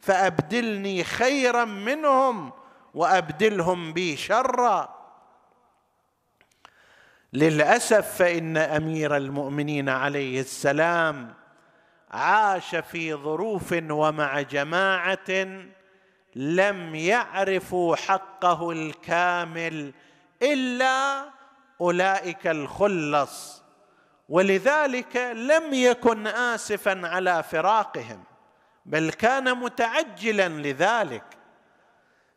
فأبدلني 0.00 1.04
خيرا 1.04 1.64
منهم 1.64 2.52
وأبدلهم 2.94 3.92
بي 3.92 4.16
شرا. 4.16 4.95
للأسف 7.32 8.16
فإن 8.16 8.56
أمير 8.56 9.16
المؤمنين 9.16 9.88
عليه 9.88 10.40
السلام 10.40 11.34
عاش 12.10 12.74
في 12.76 13.14
ظروف 13.14 13.74
ومع 13.90 14.40
جماعة 14.40 15.48
لم 16.36 16.94
يعرفوا 16.94 17.96
حقه 17.96 18.70
الكامل 18.70 19.92
إلا 20.42 21.24
أولئك 21.80 22.46
الخلص 22.46 23.62
ولذلك 24.28 25.16
لم 25.16 25.74
يكن 25.74 26.26
اسفا 26.26 27.00
على 27.04 27.42
فراقهم 27.42 28.24
بل 28.86 29.10
كان 29.10 29.58
متعجلا 29.58 30.48
لذلك. 30.48 31.24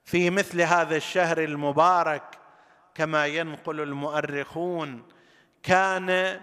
في 0.09 0.29
مثل 0.29 0.61
هذا 0.61 0.95
الشهر 0.95 1.43
المبارك 1.43 2.38
كما 2.95 3.25
ينقل 3.25 3.81
المؤرخون 3.81 5.03
كان 5.63 6.39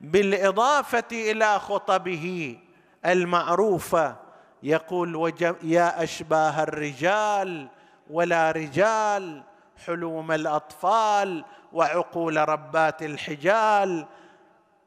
بالإضافة 0.00 1.04
إلى 1.12 1.58
خطبه 1.58 2.58
المعروفه 3.06 4.16
يقول 4.62 5.34
يا 5.62 6.02
أشباه 6.02 6.62
الرجال 6.62 7.68
ولا 8.10 8.50
رجال 8.50 9.42
حلوم 9.86 10.32
الأطفال 10.32 11.44
وعقول 11.72 12.48
ربات 12.48 13.02
الحجال 13.02 14.06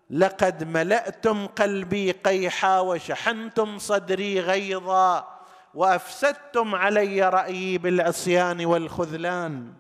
لقد 0.10 0.64
ملأتم 0.64 1.48
قلبي 1.48 2.12
قيحا 2.12 2.80
وشحنتم 2.80 3.78
صدري 3.78 4.40
غيظا 4.40 5.28
وأفسدتم 5.74 6.76
علي 6.76 7.30
رأيي 7.30 7.78
بالعصيان 7.78 8.66
والخذلان. 8.66 9.74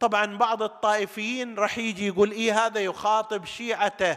طبعا 0.00 0.36
بعض 0.36 0.62
الطائفيين 0.62 1.58
راح 1.58 1.78
يجي 1.78 2.06
يقول 2.06 2.30
إيه 2.30 2.66
هذا 2.66 2.80
يخاطب 2.80 3.44
شيعته. 3.44 4.16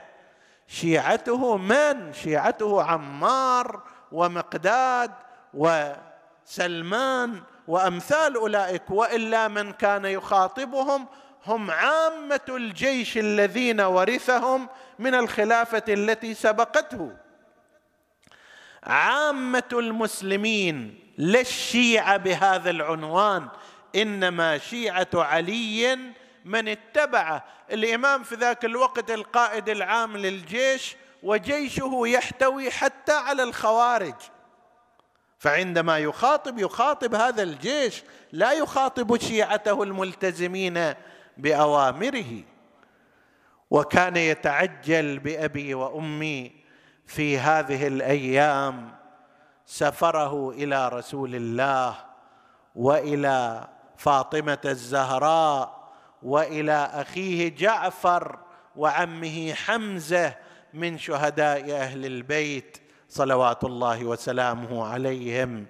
شيعته 0.68 1.58
من؟ 1.58 2.14
شيعته 2.14 2.84
عمار 2.84 3.84
ومقداد 4.12 5.12
وسلمان 5.54 7.42
وأمثال 7.68 8.36
أولئك 8.36 8.92
وإلا 8.92 9.48
من 9.48 9.74
كان 9.74 10.06
يخاطبهم 10.06 11.08
هم 11.46 11.72
عامة 11.72 12.42
الجيش 12.50 13.18
الذين 13.18 13.82
ورثهم 13.82 14.70
من 15.00 15.16
الخلافة 15.16 15.84
التي 15.90 16.34
سبقته. 16.34 17.12
عامة 18.84 19.64
المسلمين 19.74 21.00
لا 21.18 21.40
الشيعه 21.40 22.18
بهذا 22.18 22.70
العنوان. 22.70 23.48
إنما 23.96 24.58
شيعة 24.58 25.08
علي 25.14 25.98
من 26.46 26.68
اتبعه 26.68 27.44
الإمام 27.72 28.24
في 28.24 28.36
ذاك 28.36 28.66
الوقت 28.66 29.12
القائد 29.12 29.70
العام 29.70 30.18
للجيش 30.18 30.96
وجيشه 31.24 32.02
يحتوي 32.06 32.72
حتى 32.72 33.12
على 33.12 33.44
الخوارج. 33.44 34.16
فعندما 35.40 35.98
يخاطب 35.98 36.60
يخاطب 36.60 37.16
هذا 37.16 37.44
الجيش 37.44 38.04
لا 38.32 38.52
يخاطب 38.52 39.18
شيعته 39.22 39.84
الملتزمين 39.84 40.94
بأوامره. 41.38 42.44
وكان 43.70 44.18
يتعجل 44.18 45.20
بأبي 45.20 45.74
وأمي 45.74 46.52
في 47.08 47.38
هذه 47.38 47.88
الأيام. 47.88 48.96
سفره 49.66 50.50
إلى 50.50 50.90
رسول 50.90 51.36
الله 51.36 51.96
وإلى 52.76 53.68
فاطمة 53.98 54.62
الزهراء 54.66 55.84
وإلى 56.24 56.90
أخيه 56.94 57.56
جعفر 57.56 58.40
وعمه 58.76 59.54
حمزة 59.54 60.36
من 60.74 60.98
شهداء 60.98 61.72
أهل 61.72 62.06
البيت 62.06 62.78
صلوات 63.10 63.64
الله 63.64 64.06
وسلامه 64.06 64.86
عليهم. 64.86 65.66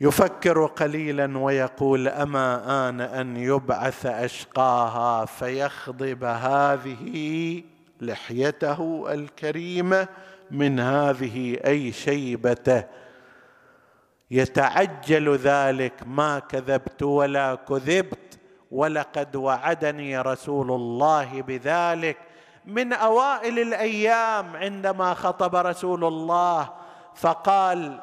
يفكر 0.00 0.66
قليلا 0.66 1.38
ويقول 1.38 2.08
أما 2.08 2.88
آن 2.88 3.00
أن 3.00 3.36
يبعث 3.36 4.06
أشقاها 4.06 5.24
فيخضب 5.24 6.24
هذه 6.24 7.62
لحيته 8.00 9.06
الكريمة 9.12 10.08
من 10.50 10.80
هذه 10.80 11.58
أي 11.66 11.92
شيبته 11.92 12.84
يتعجل 14.30 15.36
ذلك 15.36 15.92
ما 16.06 16.38
كذبت 16.38 17.02
ولا 17.02 17.54
كذبت 17.54 18.38
ولقد 18.70 19.36
وعدني 19.36 20.18
رسول 20.18 20.70
الله 20.70 21.42
بذلك. 21.42 22.16
من 22.66 22.92
أوائل 22.92 23.58
الأيام 23.58 24.56
عندما 24.56 25.14
خطب 25.14 25.56
رسول 25.56 26.04
الله 26.04 26.72
فقال 27.14 28.00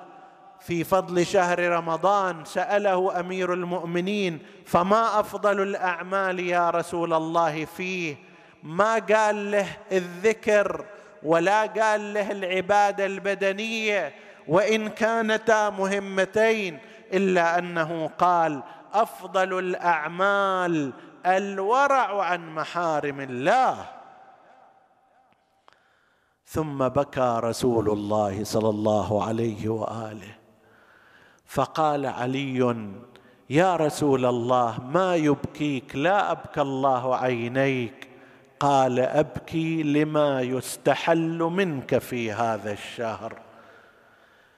في 0.60 0.84
فضل 0.84 1.26
شهر 1.26 1.70
رمضان 1.70 2.46
سأله 2.46 3.20
أمير 3.20 3.54
المؤمنين 3.54 4.40
فما 4.66 5.20
أفضل 5.20 5.62
الأعمال 5.62 6.40
يا 6.40 6.70
رسول 6.70 7.14
الله 7.14 7.66
فيه؟ 7.66 8.16
ما 8.64 8.94
قال 8.94 9.52
له 9.52 9.68
الذكر 9.92 10.86
ولا 11.24 11.62
قال 11.62 12.14
له 12.14 12.32
العبادة 12.32 13.06
البدنية؟ 13.06 14.14
وإن 14.48 14.88
كانتا 14.88 15.70
مهمتين 15.70 16.80
إلا 17.14 17.58
أنه 17.58 18.08
قال 18.18 18.64
أفضل 18.94 19.60
الأعمال 19.60 20.94
الورع 21.26 22.24
عن 22.24 22.56
محارم 22.56 23.20
الله. 23.20 23.86
ثم 26.46 26.88
بكى 26.88 27.40
رسول 27.44 27.90
الله 27.90 28.44
صلى 28.44 28.70
الله 28.70 29.26
عليه 29.26 29.70
وآله. 29.70 30.36
فقال 31.46 32.06
علي 32.06 32.76
يا 33.50 33.76
رسول 33.76 34.26
الله 34.26 34.78
ما 34.84 35.16
يبكيك؟ 35.16 35.96
لا 35.96 36.32
أبكى 36.32 36.62
الله 36.62 37.16
عينيك. 37.18 38.10
قال 38.60 39.00
أبكي 39.00 39.84
لما 39.84 40.42
يستحل 40.42 41.38
منك 41.38 41.98
في 41.98 42.32
هذا 42.32 42.72
الشهر. 42.72 43.43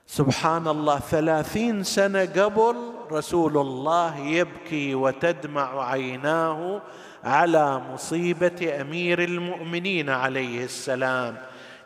سبحان 0.07 0.67
الله 0.67 0.99
ثلاثين 0.99 1.83
سنة 1.83 2.25
قبل 2.25 2.75
رسول 3.11 3.57
الله 3.57 4.17
يبكي 4.17 4.95
وتدمع 4.95 5.89
عيناه 5.91 6.81
على 7.23 7.81
مصيبة 7.93 8.81
أمير 8.81 9.23
المؤمنين 9.23 10.09
عليه 10.09 10.63
السلام. 10.65 11.37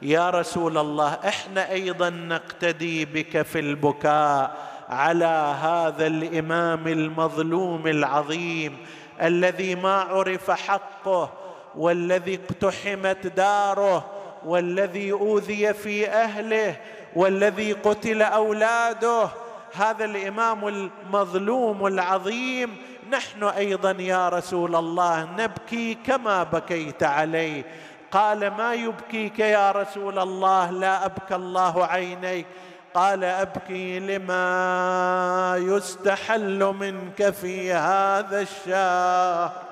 يا 0.01 0.29
رسول 0.29 0.77
الله 0.77 1.13
إحنا 1.13 1.71
أيضا 1.71 2.09
نقتدي 2.09 3.05
بك 3.05 3.41
في 3.41 3.59
البكاء 3.59 4.57
على 4.89 5.55
هذا 5.61 6.07
الإمام 6.07 6.87
المظلوم 6.87 7.87
العظيم 7.87 8.77
الذي 9.21 9.75
ما 9.75 9.93
عرف 10.01 10.51
حقه 10.51 11.31
والذي 11.75 12.39
اقتحمت 12.43 13.27
داره 13.27 14.05
والذي 14.45 15.11
أوذي 15.11 15.73
في 15.73 16.07
أهله 16.09 16.75
والذي 17.15 17.73
قتل 17.73 18.21
أولاده. 18.21 19.29
هذا 19.73 20.05
الإمام 20.05 20.67
المظلوم 20.67 21.87
العظيم. 21.87 22.77
نحن 23.11 23.43
أيضا 23.43 23.91
يا 23.91 24.29
رسول 24.29 24.75
الله 24.75 25.23
نبكي 25.37 25.93
كما 25.93 26.43
بكيت 26.43 27.03
عليه. 27.03 27.63
قال 28.11 28.51
ما 28.51 28.73
يبكيك 28.73 29.39
يا 29.39 29.71
رسول 29.71 30.19
الله؟ 30.19 30.71
لا 30.71 31.05
أبكى 31.05 31.35
الله 31.35 31.85
عينيك. 31.85 32.45
قال 32.93 33.23
أبكي 33.23 33.99
لما 33.99 35.55
يستحل 35.57 36.63
منك 36.79 37.29
في 37.29 37.73
هذا 37.73 38.41
الشهر. 38.41 39.68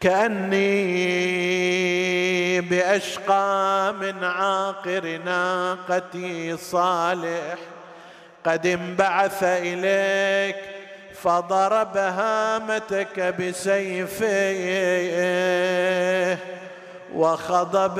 كأني 0.00 1.00
بأشقى 2.60 3.94
من 4.00 4.24
عاقر 4.24 5.20
ناقتي 5.24 6.56
صالح. 6.56 7.58
قد 8.44 8.66
انبعث 8.66 9.42
إليك 9.42 10.56
فضرب 11.14 11.96
هامتك 11.96 13.20
بسيفه 13.20 14.56
وخضب 17.14 17.98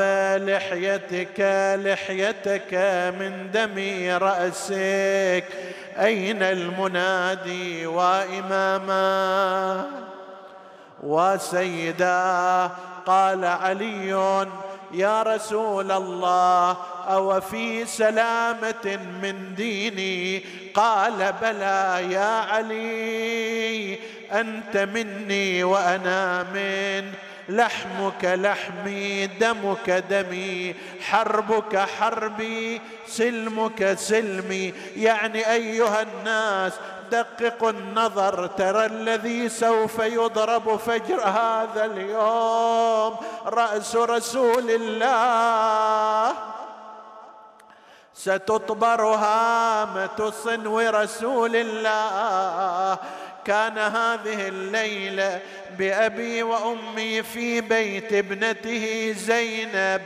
لحيتك 0.49 1.41
لحيتك 1.85 2.75
من 3.21 3.51
دم 3.51 3.79
رأسك. 4.23 5.45
أين 5.99 6.43
المنادي 6.43 7.87
وإماما؟ 7.87 8.89
وسيدا. 11.03 12.71
قال 13.07 13.45
علي 13.45 14.09
يا 14.93 15.23
رسول 15.23 15.93
الله 15.93 16.77
أو 17.09 17.41
في 17.41 17.85
سلامة 17.85 18.99
من 19.23 19.55
ديني؟ 19.55 20.45
قال 20.75 21.35
بلى 21.43 22.07
يا 22.11 22.41
علي 22.41 23.99
أنت 24.33 24.77
مني 24.77 25.65
وأنا 25.65 26.43
منك 26.43 27.15
لحمك 27.49 28.25
لحمي 28.25 29.27
دمك 29.27 29.91
دمي 29.91 30.75
حربك 31.01 31.79
حربي 31.79 32.81
سلمك 33.07 33.95
سلمي. 33.95 34.75
يعني 34.97 35.53
أيها 35.53 36.03
الناس 36.03 36.73
دققوا 37.11 37.71
النظر 37.71 38.47
ترى 38.47 38.87
الذي 38.87 39.49
سوف 39.49 39.99
يضرب 39.99 40.77
فجر 40.77 41.21
هذا 41.21 41.85
اليوم 41.85 43.17
رأس 43.47 43.97
رسول 43.97 44.71
الله. 44.71 46.35
ستطبر 48.15 49.03
هامة 49.03 50.33
صنو 50.45 50.79
رسول 50.79 51.57
الله. 51.57 52.99
كان 53.45 53.79
هذه 53.79 54.49
الليلة 54.49 55.41
بأبي 55.79 56.43
وأمي 56.43 57.23
في 57.23 57.61
بيت 57.61 58.13
ابنته 58.13 59.15
زينب. 59.19 60.03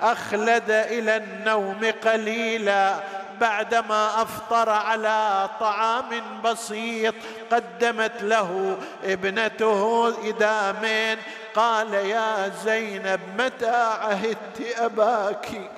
أخلد 0.00 0.70
إلى 0.70 1.16
النوم 1.16 1.92
قليلا. 2.04 2.94
بعدما 3.40 4.22
أفطر 4.22 4.68
على 4.68 5.48
طعام 5.60 6.10
بسيط 6.44 7.14
قدمت 7.52 8.22
له 8.22 8.76
ابنته 9.04 10.08
إدامين. 10.28 11.18
قال 11.56 11.94
يا 11.94 12.52
زينب 12.64 13.20
متى 13.38 13.76
عهدت 14.00 14.78
اباك 14.78 15.70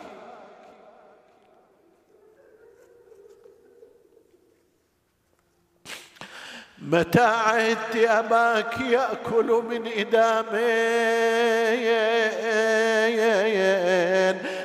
متى 6.83 7.21
عهدت 7.21 7.97
أباك 7.97 8.81
يأكل 8.81 9.63
من 9.71 9.87
إدامين؟ 9.97 10.69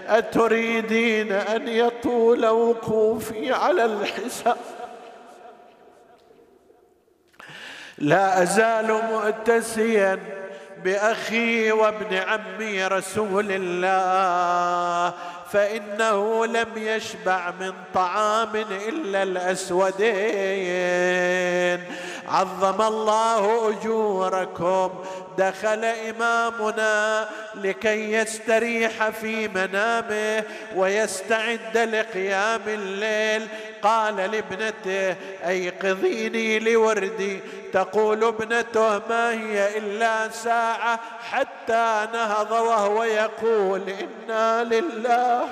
أتريدين 0.08 1.32
أن 1.32 1.68
يطول 1.68 2.46
وقوفي 2.46 3.54
على 3.54 3.86
الحساب؟ 3.86 4.58
لا 7.98 8.44
أزال 8.44 9.02
مؤتسيا 9.12 10.20
بأخي 10.84 11.72
وابن 11.72 12.16
عمي 12.16 12.88
رسول 12.88 13.48
الله. 13.50 15.14
فإنه 15.54 16.46
لم 16.46 16.68
يشبع 16.76 17.52
من 17.60 17.74
طعام 17.94 18.56
إلا 18.56 19.24
الأسودين. 19.24 19.94
عظم 22.28 22.82
الله 22.82 23.70
أجوركم. 23.70 24.90
دخل 25.38 25.86
إمامنا 25.86 27.30
لكي 27.56 28.14
يستريح 28.14 29.10
في 29.10 29.48
منامه 29.48 30.44
ويستعد 30.76 31.78
لقيام 31.78 32.62
الليل. 32.68 33.48
قال 33.82 34.16
لابنته 34.16 35.16
أيقظيني 35.48 36.60
لوردي. 36.60 37.40
تقول 37.74 38.24
ابنته 38.24 39.02
ما 39.10 39.32
هي 39.32 39.78
إلا 39.78 40.30
ساعة 40.30 41.00
حتى 41.32 42.08
نهض 42.14 42.52
وهو 42.52 43.04
يقول 43.04 43.82
إنا 43.90 44.64
لله 44.64 45.48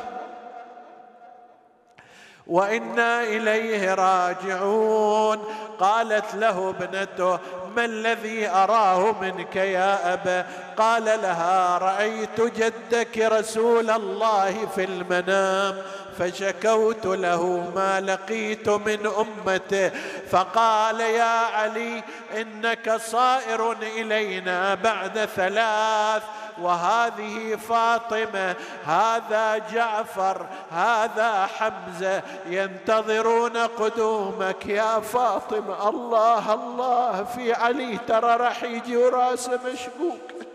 وإنا 2.47 3.23
إليه 3.23 3.93
راجعون. 3.93 5.45
قالت 5.79 6.35
له 6.35 6.69
ابنته 6.69 7.39
ما 7.75 7.85
الذي 7.85 8.49
أراه 8.49 9.15
منك 9.21 9.55
يا 9.55 10.13
أبا؟ 10.13 10.45
قال 10.77 11.05
لها 11.05 11.77
رأيت 11.77 12.41
جدك 12.41 13.17
رسول 13.17 13.89
الله 13.89 14.67
في 14.75 14.83
المنام 14.83 15.77
فشكوت 16.19 17.05
له 17.05 17.71
ما 17.75 18.01
لقيت 18.01 18.69
من 18.69 19.09
أمته. 19.17 19.91
فقال 20.31 20.99
يا 20.99 21.39
علي 21.55 22.03
إنك 22.37 22.95
صائر 22.97 23.71
إلينا 23.81 24.73
بعد 24.73 25.25
ثلاث 25.35 26.23
وهذه 26.59 27.55
فاطمة 27.55 28.55
هذا 28.85 29.57
جعفر 29.57 30.45
هذا 30.71 31.45
حمزة 31.45 32.21
ينتظرون 32.45 33.57
قدومك 33.57 34.65
يا 34.65 34.99
فاطمة. 34.99 35.89
الله 35.89 36.53
الله 36.53 37.23
في 37.23 37.53
علي 37.53 37.97
ترى 38.07 38.35
راح 38.35 38.63
يجي 38.63 38.97
وراسه 38.97 39.59
مشبوك. 39.73 40.50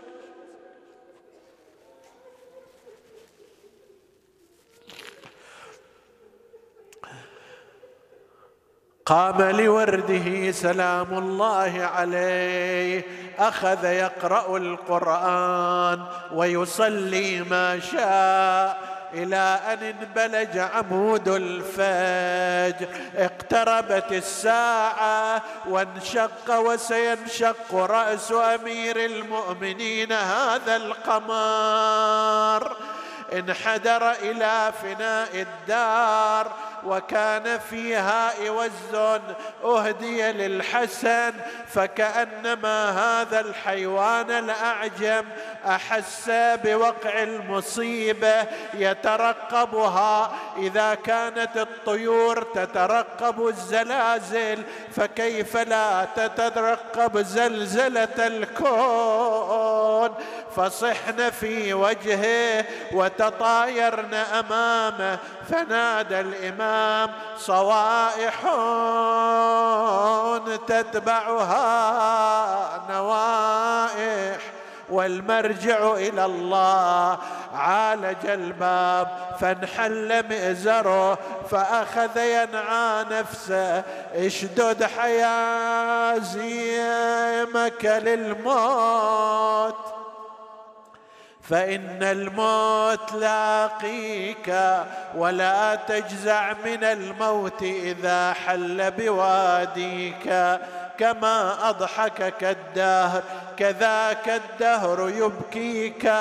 قام 9.07 9.41
لورده 9.41 10.51
سلام 10.51 11.17
الله 11.17 11.89
عليه. 11.95 13.03
أخذ 13.39 13.85
يقرأ 13.85 14.57
القرآن 14.57 16.03
ويصلي 16.31 17.41
ما 17.41 17.79
شاء 17.79 18.77
إلى 19.13 19.59
أن 19.67 19.77
انبلج 19.83 20.57
عمود 20.57 21.27
الفجر. 21.27 22.87
اقتربت 23.17 24.11
الساعة 24.11 25.41
وانشق 25.69 26.59
وسينشق 26.59 27.75
رأس 27.75 28.31
أمير 28.31 29.05
المؤمنين 29.05 30.11
هذا 30.11 30.75
القمر 30.75 32.75
انحدر 33.33 34.11
إلى 34.11 34.71
فناء 34.81 35.47
الدار 35.47 36.51
وكان 36.87 37.59
فيها 37.69 38.33
عوز 38.45 38.95
أهدي 39.63 40.31
للحسن 40.31 41.33
فكأنما 41.67 42.89
هذا 42.89 43.39
الحيوان 43.39 44.31
الأعجم 44.31 45.25
أحس 45.65 46.31
بوقع 46.63 47.23
المصيبه 47.23 48.45
يترقبها. 48.73 50.31
إذا 50.57 50.95
كانت 50.95 51.57
الطيور 51.57 52.43
تترقب 52.43 53.47
الزلازل 53.47 54.63
فكيف 54.95 55.57
لا 55.57 56.07
تترقب 56.15 57.17
زلزلة 57.17 58.27
الكون؟ 58.27 60.13
فصحن 60.55 61.29
في 61.29 61.73
وجهه 61.73 62.65
وتطايرن 62.91 64.13
أمامه 64.13 65.19
فنادى 65.49 66.19
الإمام 66.19 67.09
صوائح 67.37 68.43
تتبعها 70.67 71.61
نوائح 72.89 74.37
والمرجع 74.89 75.93
إلى 75.93 76.25
الله. 76.25 77.17
عالج 77.53 78.25
الباب 78.25 79.07
فانحل 79.39 80.23
مئزره 80.29 81.17
فأخذ 81.51 82.17
ينعى 82.17 83.05
نفسه. 83.11 83.83
اشدد 84.15 84.83
حيازيمك 84.83 86.35
للموت. 87.85 89.96
فإن 91.49 92.03
الموت 92.03 93.13
لاقيك 93.13 94.55
ولا 95.15 95.75
تجزع 95.75 96.53
من 96.65 96.83
الموت 96.83 97.61
إذا 97.63 98.33
حل 98.33 98.91
بواديك. 98.91 100.59
كما 100.99 101.69
اضحكك 101.69 102.43
الدهر 102.43 103.23
كذاك 103.57 104.29
الدهر 104.29 105.09
يبكيك. 105.09 106.11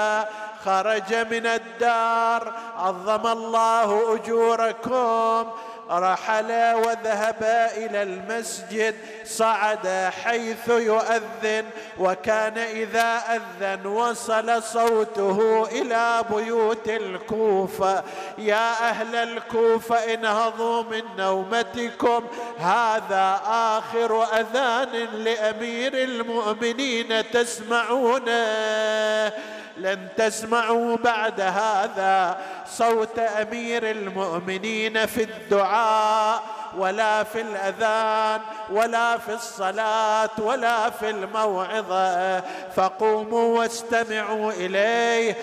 خرج 0.64 1.14
من 1.14 1.46
الدار 1.46 2.52
عظم 2.78 3.26
الله 3.26 4.14
أجوركم 4.14 5.50
رحل 5.90 6.74
وذهب 6.74 7.70
إلى 7.76 8.02
المسجد 8.02 8.94
صعد 9.24 10.10
حيث 10.24 10.68
يؤذن 10.68 11.64
وكان 11.98 12.58
إذا 12.58 13.22
أذن 13.36 13.86
وصل 13.86 14.62
صوته 14.62 15.68
إلى 15.72 16.24
بيوت 16.30 16.88
الكوفة. 16.88 18.04
يا 18.38 18.90
أهل 18.90 19.16
الكوفة 19.16 20.14
انهضوا 20.14 20.82
من 20.82 21.02
نومتكم. 21.18 22.26
هذا 22.58 23.40
آخر 23.46 24.24
أذان 24.24 25.08
لأمير 25.14 25.94
المؤمنين 25.94 27.30
تسمعونه. 27.30 29.32
لن 29.76 30.08
تسمعوا 30.16 30.96
بعد 30.96 31.40
هذا 31.40 32.38
صوت 32.66 33.18
أمير 33.18 33.90
المؤمنين 33.90 35.06
في 35.06 35.22
الدعاء 35.22 36.42
ولا 36.76 37.24
في 37.24 37.40
الأذان 37.40 38.40
ولا 38.70 39.18
في 39.18 39.34
الصلاة 39.34 40.30
ولا 40.38 40.90
في 40.90 41.10
الموعظة. 41.10 42.40
فقوموا 42.76 43.58
واستمعوا 43.58 44.52
إليه. 44.52 45.36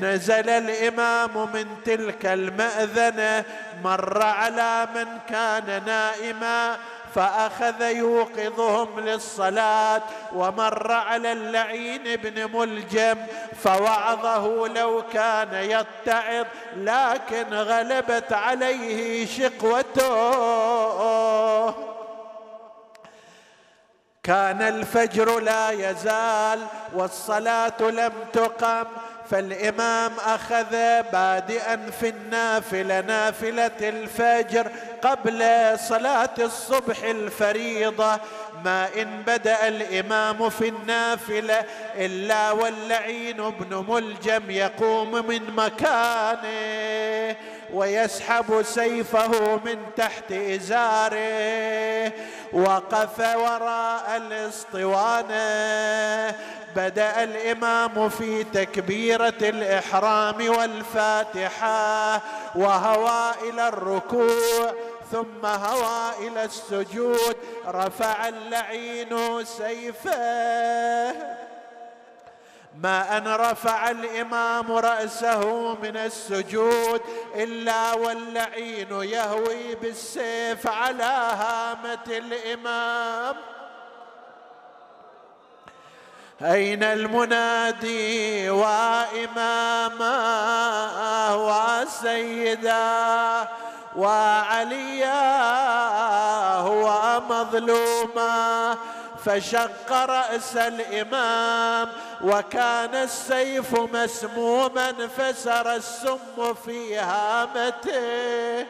نزل 0.00 0.48
الإمام 0.48 1.52
من 1.52 1.66
تلك 1.84 2.26
المأذنة 2.26 3.44
مر 3.84 4.22
على 4.22 4.88
من 4.94 5.06
كان 5.28 5.82
نائما. 5.86 6.76
فأخذ 7.14 7.82
يوقظهم 7.82 9.00
للصلاة 9.00 10.02
ومر 10.34 10.92
على 10.92 11.32
اللعين 11.32 12.16
بن 12.16 12.58
ملجم 12.58 13.16
فوعظه 13.62 14.68
لو 14.68 15.02
كان 15.12 15.54
يتعظ 15.54 16.46
لكن 16.76 17.54
غلبت 17.54 18.32
عليه 18.32 19.26
شقوته. 19.26 20.10
كان 24.22 24.62
الفجر 24.62 25.40
لا 25.40 25.70
يزال 25.70 26.66
والصلاة 26.94 27.80
لم 27.80 28.12
تقم 28.32 28.84
فالإمام 29.30 30.12
أخذ 30.18 30.70
بادئا 31.12 31.90
في 32.00 32.08
النافلة 32.08 33.00
نافلة 33.00 33.70
الفجر 33.88 34.70
قبل 35.02 35.38
صلاة 35.78 36.34
الصبح 36.38 37.02
الفريضة. 37.02 38.18
ما 38.64 38.88
إن 39.02 39.22
بدأ 39.26 39.68
الإمام 39.68 40.50
في 40.50 40.68
النافلة 40.68 41.64
إلا 41.96 42.50
واللعين 42.50 43.36
بن 43.36 43.86
ملجم 43.88 44.50
يقوم 44.50 45.26
من 45.26 45.54
مكانه 45.56 47.36
ويسحب 47.72 48.62
سيفه 48.62 49.56
من 49.64 49.78
تحت 49.96 50.32
إزاره. 50.32 52.12
وقف 52.52 53.18
وراء 53.18 54.16
الاسطوانة. 54.16 55.40
بدأ 56.76 57.22
الإمام 57.22 58.08
في 58.08 58.44
تكبيره 59.28 59.50
الإحرام 59.50 60.48
والفاتحة 60.48 62.20
وهوى 62.54 63.50
إلى 63.50 63.68
الركوع 63.68 64.74
ثم 65.12 65.46
هوى 65.46 66.28
إلى 66.28 66.44
السجود 66.44 67.36
رفع 67.66 68.28
اللعين 68.28 69.44
سيفه. 69.44 71.14
ما 72.82 73.16
أن 73.16 73.28
رفع 73.28 73.90
الإمام 73.90 74.72
رأسه 74.72 75.74
من 75.74 75.96
السجود 75.96 77.00
إلا 77.34 77.94
واللعين 77.94 78.88
يهوي 78.90 79.74
بالسيف 79.74 80.66
على 80.66 81.32
هامة 81.38 82.06
الإمام. 82.06 83.36
أين 86.42 86.82
المنادي 86.82 88.50
وإماما 88.50 90.14
وسيدا 91.34 92.78
وعليا 93.96 95.22
هو 96.56 97.20
مظلوما؟ 97.30 98.76
فشق 99.24 99.92
رأس 99.92 100.56
الإمام 100.56 101.88
وكان 102.24 102.94
السيف 102.94 103.80
مسموما 103.80 104.92
فسر 105.18 105.74
السم 105.74 106.54
في 106.64 106.98
هامته. 106.98 108.66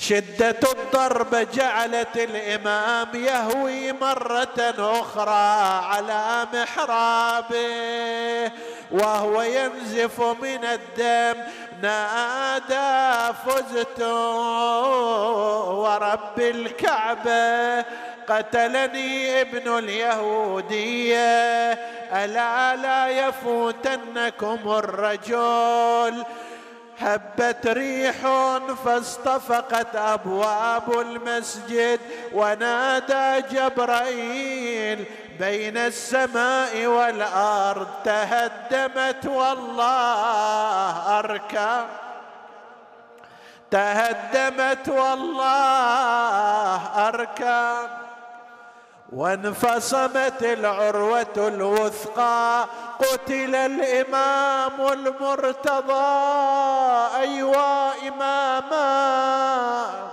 شدة 0.00 0.56
الضرب 0.72 1.34
جعلت 1.54 2.16
الإمام 2.16 3.08
يهوي 3.14 3.92
مرة 3.92 4.74
أخرى 4.78 5.84
على 5.86 6.46
محرابه 6.54 8.50
وهو 8.90 9.42
ينزف 9.42 10.20
من 10.20 10.64
الدم 10.64 11.42
نادى 11.82 13.34
فزت 13.46 14.02
ورب 15.68 16.38
الكعبة 16.38 17.80
قتلني 18.28 19.40
ابن 19.40 19.78
اليهودية 19.78 21.72
ألا 22.12 22.76
لا 22.76 23.08
يفوتنكم 23.08 24.58
الرجل؟ 24.66 26.24
هبت 27.00 27.66
ريح 27.66 28.14
فاصطفقت 28.84 29.96
أبواب 29.96 31.00
المسجد 31.00 32.00
ونادى 32.32 33.46
جبرائيل 33.50 35.04
بين 35.38 35.76
السماء 35.76 36.86
والأرض 36.86 37.88
تهدمت 38.04 39.26
والله 39.26 41.18
اركب 41.18 41.86
تهدمت 43.70 44.88
والله 44.88 46.76
أركان. 47.08 47.88
وانفصمت 49.12 50.42
العروة 50.42 51.26
الوثقى 51.36 52.66
قتل 52.98 53.54
الإمام 53.54 54.92
المرتضى. 54.92 56.30
أيوا 57.20 58.08
إماما. 58.08 60.10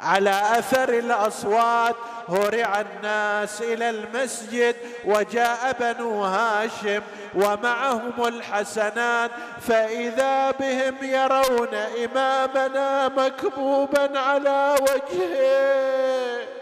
على 0.00 0.42
أثر 0.58 0.88
الأصوات 0.88 1.96
هرع 2.28 2.80
الناس 2.80 3.62
إلى 3.62 3.90
المسجد 3.90 4.76
وجاء 5.04 5.76
بنو 5.80 6.24
هاشم 6.24 7.02
ومعهم 7.34 8.26
الحسنان 8.26 9.30
فإذا 9.68 10.50
بهم 10.50 10.96
يرون 11.02 11.74
إمامنا 11.74 13.08
مكبوبا 13.08 14.18
على 14.18 14.76
وجهه. 14.80 16.59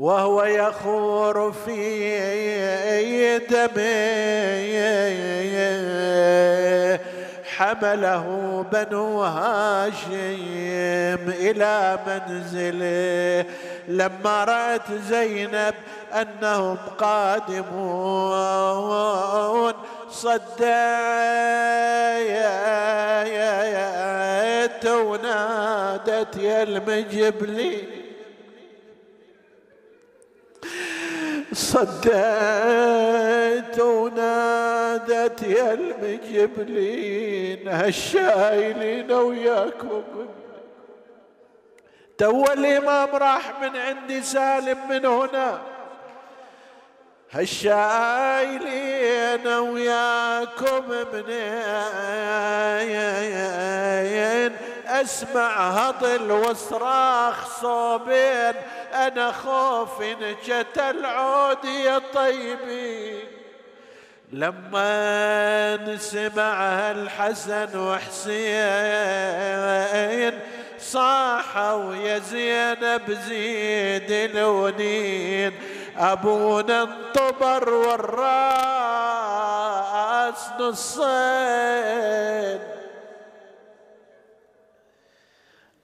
وهو 0.00 0.44
يخور 0.44 1.52
في 1.52 3.38
دمه. 3.38 3.90
حمله 7.56 8.26
بنو 8.72 9.22
هاشم 9.22 11.18
إلى 11.28 11.98
منزله. 12.06 13.44
لما 13.88 14.44
رأت 14.44 14.92
زينب 15.08 15.74
أنهم 16.12 16.78
قادمون 16.98 17.64
صديت 20.10 20.40
ونادت 24.86 26.36
يا 26.36 26.62
المجبلي 26.62 27.99
صديت 31.52 32.10
ونادت 33.80 35.42
يا 35.42 35.72
المجبلين 35.72 37.68
هالشايلين 37.68 39.12
وياكم. 39.12 40.02
تو 42.18 42.44
الإمام 42.44 43.08
راح 43.08 43.60
من 43.62 43.76
عندي 43.76 44.22
سالم 44.22 44.78
من 44.88 45.06
هنا. 45.06 45.60
هالشايلين 47.32 48.66
وياكم 49.46 50.84
منين؟ 51.12 51.50
أسمع 55.02 55.70
هطل 55.70 56.32
وصراخ 56.32 57.60
صوبين 57.60 58.54
أنا 58.94 59.32
خوف 59.32 60.02
نجت 60.02 60.78
العود 60.78 61.64
يا 61.64 62.00
طيبي 62.14 63.24
لما 64.32 65.96
سمعها 65.96 66.90
الحسن 66.92 67.78
وحسين 67.78 68.40
صاحوا 70.78 71.94
يا 71.94 72.18
زينب 72.18 73.18
زيد 73.28 74.10
الونين. 74.10 75.52
أبونا 75.98 76.82
انطبر 76.82 77.70
والراس 77.74 78.20
نصين. 80.60 81.00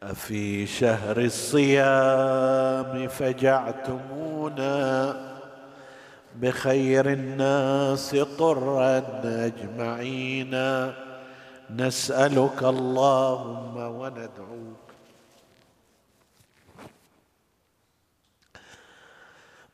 أفي 0.02 0.66
شهر 0.66 1.18
الصيام 1.20 3.08
فجعتمونا 3.08 4.76
بخير 6.36 7.12
الناس 7.12 8.16
طرا 8.38 9.02
أجمعين 9.24 10.54
نسألك 11.70 12.62
اللهم 12.62 13.76
وندعوك 13.76 14.85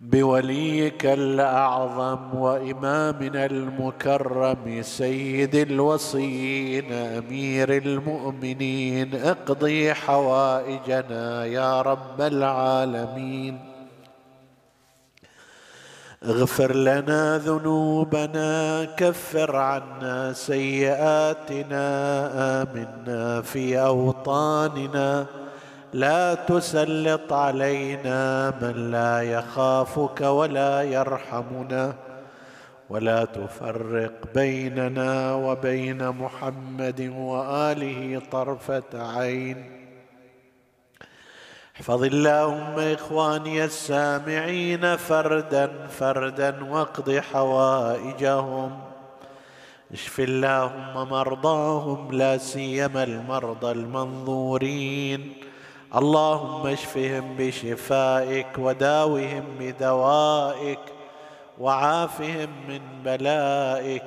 بوليك 0.02 1.06
الأعظم 1.06 2.34
وإمامنا 2.34 3.46
المكرم 3.46 4.82
سيد 4.82 5.54
الوصيين 5.54 6.92
أمير 6.92 7.76
المؤمنين 7.76 9.14
اقضي 9.14 9.94
حوائجنا 9.94 11.44
يا 11.44 11.82
رب 11.82 12.20
العالمين. 12.20 13.60
اغفر 16.24 16.74
لنا 16.74 17.38
ذنوبنا 17.38 18.84
كفر 18.84 19.56
عنا 19.56 20.32
سيئاتنا 20.32 21.86
آمنا 22.62 23.42
في 23.42 23.80
أوطاننا. 23.80 25.26
لا 25.92 26.34
تسلط 26.34 27.32
علينا 27.32 28.50
من 28.62 28.90
لا 28.90 29.22
يخافك 29.22 30.20
ولا 30.20 30.82
يرحمنا 30.82 31.94
ولا 32.90 33.24
تفرق 33.24 34.12
بيننا 34.34 35.34
وبين 35.34 36.08
محمد 36.08 37.12
وآله 37.16 38.22
طرفة 38.30 38.82
عين. 38.94 39.82
احفظ 41.76 42.04
اللهم 42.04 42.78
إخواني 42.78 43.64
السامعين 43.64 44.96
فردا 44.96 45.86
فردا 45.88 46.64
واقض 46.64 47.10
حوائجهم. 47.10 48.80
اشف 49.92 50.20
اللهم 50.20 51.08
مرضاهم 51.08 52.12
لا 52.12 52.38
سيما 52.38 53.04
المرضى 53.04 53.72
المنظورين. 53.72 55.51
اللهم 55.94 56.66
اشفهم 56.66 57.36
بشفائك 57.38 58.58
وداوهم 58.58 59.44
بدوائك 59.60 60.78
وعافهم 61.58 62.48
من 62.68 62.80
بلائك 63.04 64.02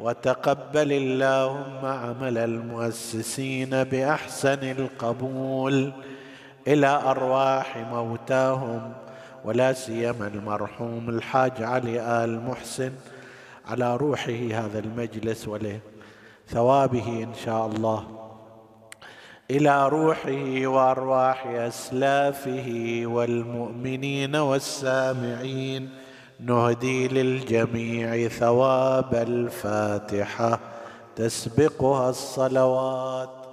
وتقبل 0.00 0.92
اللهم 0.92 1.84
عمل 1.84 2.38
المؤسسين 2.38 3.84
بأحسن 3.84 4.70
القبول 4.70 5.92
إلى 6.66 6.86
أرواح 6.86 7.76
موتاهم 7.76 8.92
ولا 9.44 9.72
سيما 9.72 10.26
المرحوم 10.26 11.08
الحاج 11.08 11.62
علي 11.62 12.24
آل 12.24 12.44
محسن 12.44 12.92
على 13.68 13.96
روحه 13.96 14.40
هذا 14.52 14.78
المجلس 14.78 15.48
وله 15.48 15.80
ثوابه 16.48 17.08
إن 17.08 17.34
شاء 17.44 17.66
الله. 17.66 18.19
إلى 19.50 19.88
روحه 19.88 20.66
وأرواح 20.66 21.46
أسلافه 21.46 23.02
والمؤمنين 23.04 24.36
والسامعين. 24.36 25.90
نهدي 26.40 27.08
للجميع 27.08 28.28
ثواب 28.28 29.14
الفاتحة. 29.14 30.60
تسبقها 31.16 32.10
الصلوات. 32.10 33.39